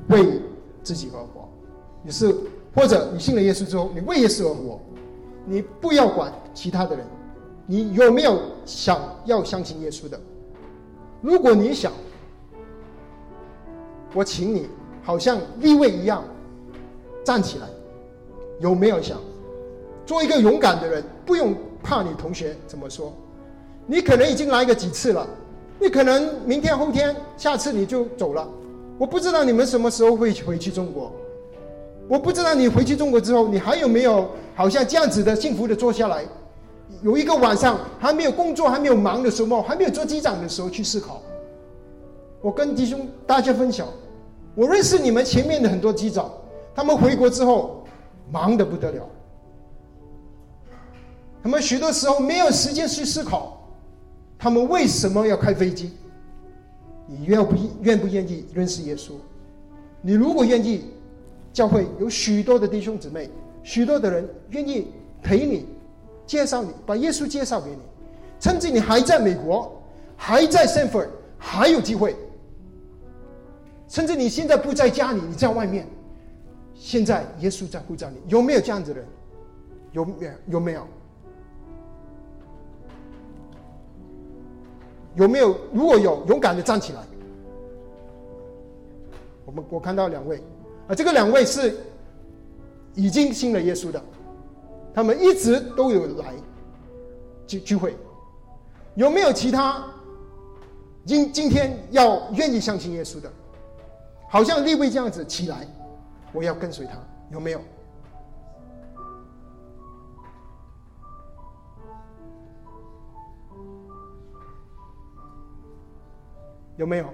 [0.10, 0.42] 为
[0.84, 1.48] 自己而活？
[2.04, 2.36] 你是
[2.76, 4.78] 或者你信了耶稣之后，你为耶稣而活？
[5.46, 7.08] 你不要管其他的人，
[7.66, 10.20] 你有没有想要相信耶稣的？
[11.22, 11.94] 如果你想，
[14.14, 14.68] 我请你
[15.02, 16.22] 好像立位一样
[17.24, 17.66] 站起来。
[18.60, 19.18] 有没有想
[20.06, 21.04] 做一个勇敢的人？
[21.26, 23.14] 不用怕你同学怎么说。
[23.86, 25.28] 你可能已经来个几次了，
[25.80, 28.48] 你可能明天后天下次你就走了。
[28.98, 31.12] 我不知道你们什么时候会回去中国。
[32.08, 36.24] 我不知道你回去中国之后，你还有没有好像这样子的幸福的坐下来，
[37.02, 41.22] 有一个晚上还没有工作还没有忙的时候，还没有做机长的时候去思考。
[42.42, 43.88] 我跟弟兄大家分享，
[44.56, 46.30] 我认识你们前面的很多机长，
[46.76, 47.79] 他们回国之后。
[48.32, 49.10] 忙得不得了，
[51.42, 53.58] 他们许多时候没有时间去思考，
[54.38, 55.92] 他们为什么要开飞机？
[57.08, 59.14] 你愿不愿不愿意认识耶稣？
[60.02, 60.86] 你如果愿意，
[61.52, 63.30] 教会有许多的弟兄姊妹，
[63.64, 64.88] 许多的人愿意
[65.24, 65.66] 陪你，
[66.28, 67.80] 介绍你，把耶稣介绍给你。
[68.40, 69.82] 甚至你还在美国，
[70.16, 72.16] 还在圣弗尔还有机会。
[73.88, 75.88] 甚至你现在不在家里，你在外面。
[76.80, 79.08] 现在耶稣在呼召你，有没有这样子的人？
[79.92, 80.32] 有没有？
[80.48, 80.88] 有没有？
[85.16, 85.58] 有没有？
[85.74, 87.02] 如果有，勇敢的站起来。
[89.46, 90.42] 我们我看到两位，
[90.88, 91.78] 啊，这个两位是
[92.96, 94.02] 已经信了耶稣的，
[94.94, 96.34] 他们一直都有来
[97.46, 97.94] 聚聚会。
[98.96, 99.86] 有没有其他
[101.06, 103.30] 今今天要愿意相信耶稣的？
[104.30, 105.68] 好像立位这样子起来。
[106.32, 106.98] 我要跟随他，
[107.32, 107.62] 有没有？
[116.78, 117.14] 有没有？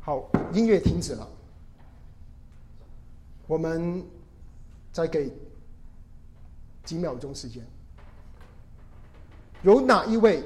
[0.00, 1.26] 好，音乐停止了，
[3.46, 4.04] 我们
[4.92, 5.32] 再给
[6.84, 7.64] 几秒钟时间。
[9.62, 10.44] 有哪一位？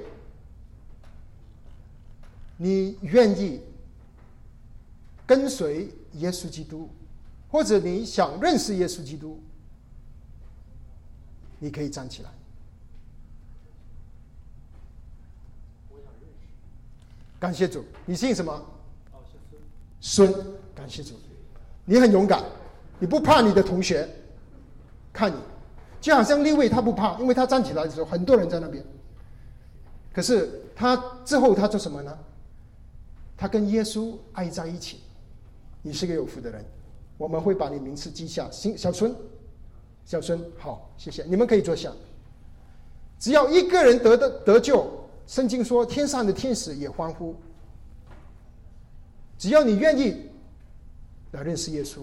[2.60, 3.62] 你愿意
[5.24, 6.90] 跟随耶稣基督，
[7.48, 9.40] 或者你想认识耶稣基督，
[11.60, 12.30] 你可以站起来。
[17.38, 18.66] 感谢主，你姓什么？
[20.00, 20.32] 孙。
[20.74, 21.14] 感谢主，
[21.84, 22.42] 你很勇敢，
[22.98, 24.08] 你不怕你的同学
[25.12, 25.36] 看你，
[26.00, 28.84] 就好像立位他不怕，因为他站起来的时候很多人在那边。
[30.12, 32.18] 可是他之后他做什么呢？
[33.38, 35.00] 他跟耶稣爱在一起。
[35.80, 36.62] 你是个有福的人，
[37.16, 38.50] 我们会把你名字记下。
[38.50, 39.14] 行，小孙，
[40.04, 41.22] 小孙，好，谢谢。
[41.22, 41.90] 你们可以坐下。
[43.18, 44.90] 只要一个人得的得救，
[45.26, 47.34] 圣经说天上的天使也欢呼。
[49.38, 50.28] 只要你愿意
[51.30, 52.02] 来认识耶稣，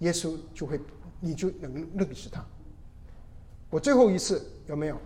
[0.00, 0.78] 耶稣就会，
[1.18, 2.44] 你就能认识他。
[3.70, 4.98] 我最后一次有没有？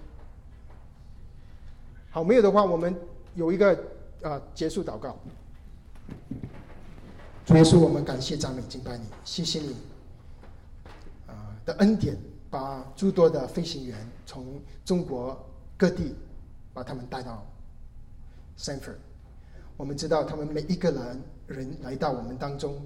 [2.10, 2.94] 好，没有的话，我们
[3.36, 3.72] 有一个
[4.22, 5.16] 啊结束祷告。
[7.44, 9.74] 主耶稣，我们感谢赞美敬拜你，谢谢你
[11.26, 12.16] 啊的恩典，
[12.48, 15.36] 把诸多的飞行员从中国
[15.76, 16.14] 各地
[16.72, 17.44] 把他们带到
[18.56, 18.96] Sanford。
[19.76, 22.80] 我们知道他们每一个人人来到我们当中，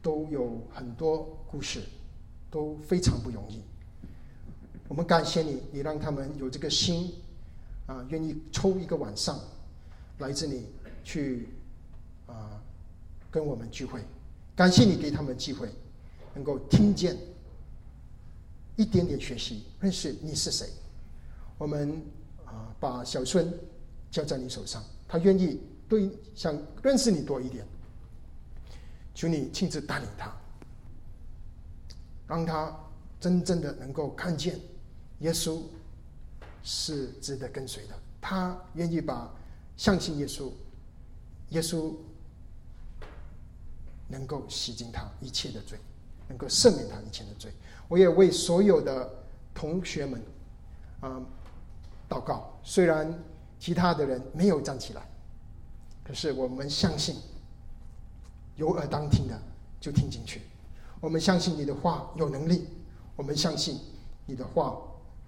[0.00, 1.82] 都有很多故事，
[2.50, 3.60] 都非常不容易。
[4.88, 7.12] 我们感谢你，你让他们有这个心
[7.86, 9.38] 啊，愿意抽一个晚上
[10.18, 10.68] 来这里
[11.02, 11.48] 去
[13.30, 14.00] 跟我们聚会。
[14.54, 15.68] 感谢你给他们机会，
[16.34, 17.16] 能够听见
[18.76, 20.68] 一点点学习，认识你是谁。
[21.58, 22.02] 我们
[22.44, 23.52] 啊把小春
[24.10, 25.60] 交在你手上，他愿意。
[25.88, 26.52] 对，想
[26.82, 27.64] 认识你多一点，
[29.14, 30.34] 求你亲自带领他，
[32.26, 32.76] 让他
[33.20, 34.58] 真正的能够看见
[35.20, 35.62] 耶稣
[36.64, 37.94] 是值得跟随的。
[38.20, 39.32] 他愿意把
[39.76, 40.50] 相信耶稣，
[41.50, 41.94] 耶稣
[44.08, 45.78] 能够洗净他一切的罪，
[46.28, 47.52] 能够赦免他一切的罪。
[47.88, 49.10] 我也为所有的
[49.54, 50.22] 同学们
[51.00, 51.20] 啊
[52.08, 53.12] 祷告，虽然
[53.58, 55.02] 其他的人没有站起来。
[56.04, 57.16] 可是我们相信，
[58.54, 59.36] 有耳当听的
[59.80, 60.42] 就听进去。
[61.00, 62.68] 我们相信你的话有能力，
[63.16, 63.80] 我们相信
[64.24, 64.76] 你的话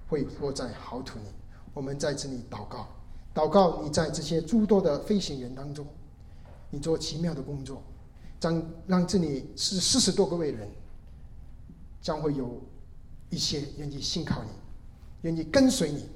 [0.09, 1.25] 会落在好土里。
[1.75, 2.87] 我们在这里祷告，
[3.35, 5.87] 祷告你在这些诸多的飞行员当中，
[6.71, 7.83] 你做奇妙的工作，
[8.41, 10.69] 将让这里是四十多个位人，
[12.01, 12.61] 将会有
[13.31, 14.51] 一些愿意信靠你，
[15.23, 16.09] 愿意跟随你，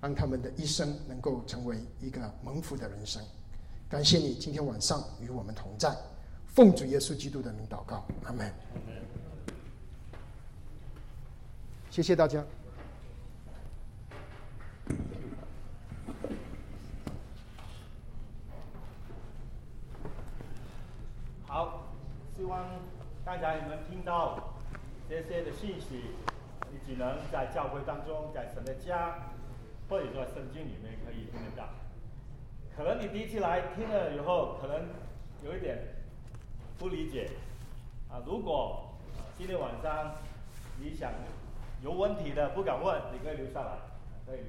[0.00, 3.22] 让他们的一生能够成为一个蒙福的人生。
[3.88, 5.94] 感谢你今天晚上与我们同在，
[6.46, 8.50] 奉主耶稣基督的名祷告，阿门。
[11.90, 12.42] 谢谢大家。
[21.44, 21.84] 好，
[22.42, 22.66] 希望
[23.24, 24.54] 刚才你们听到
[25.08, 26.06] 这些的信息，
[26.72, 29.30] 你只能在教会当中，在神的家，
[29.88, 31.68] 或者说圣经里面可以听得到。
[32.76, 34.88] 可能你第一次来听了以后，可能
[35.44, 35.78] 有一点
[36.80, 37.30] 不理解
[38.10, 38.18] 啊。
[38.26, 38.92] 如果
[39.38, 40.16] 今天晚上
[40.80, 41.12] 你想
[41.80, 43.76] 有问题的不敢问，你可以留下来，
[44.26, 44.48] 可以留。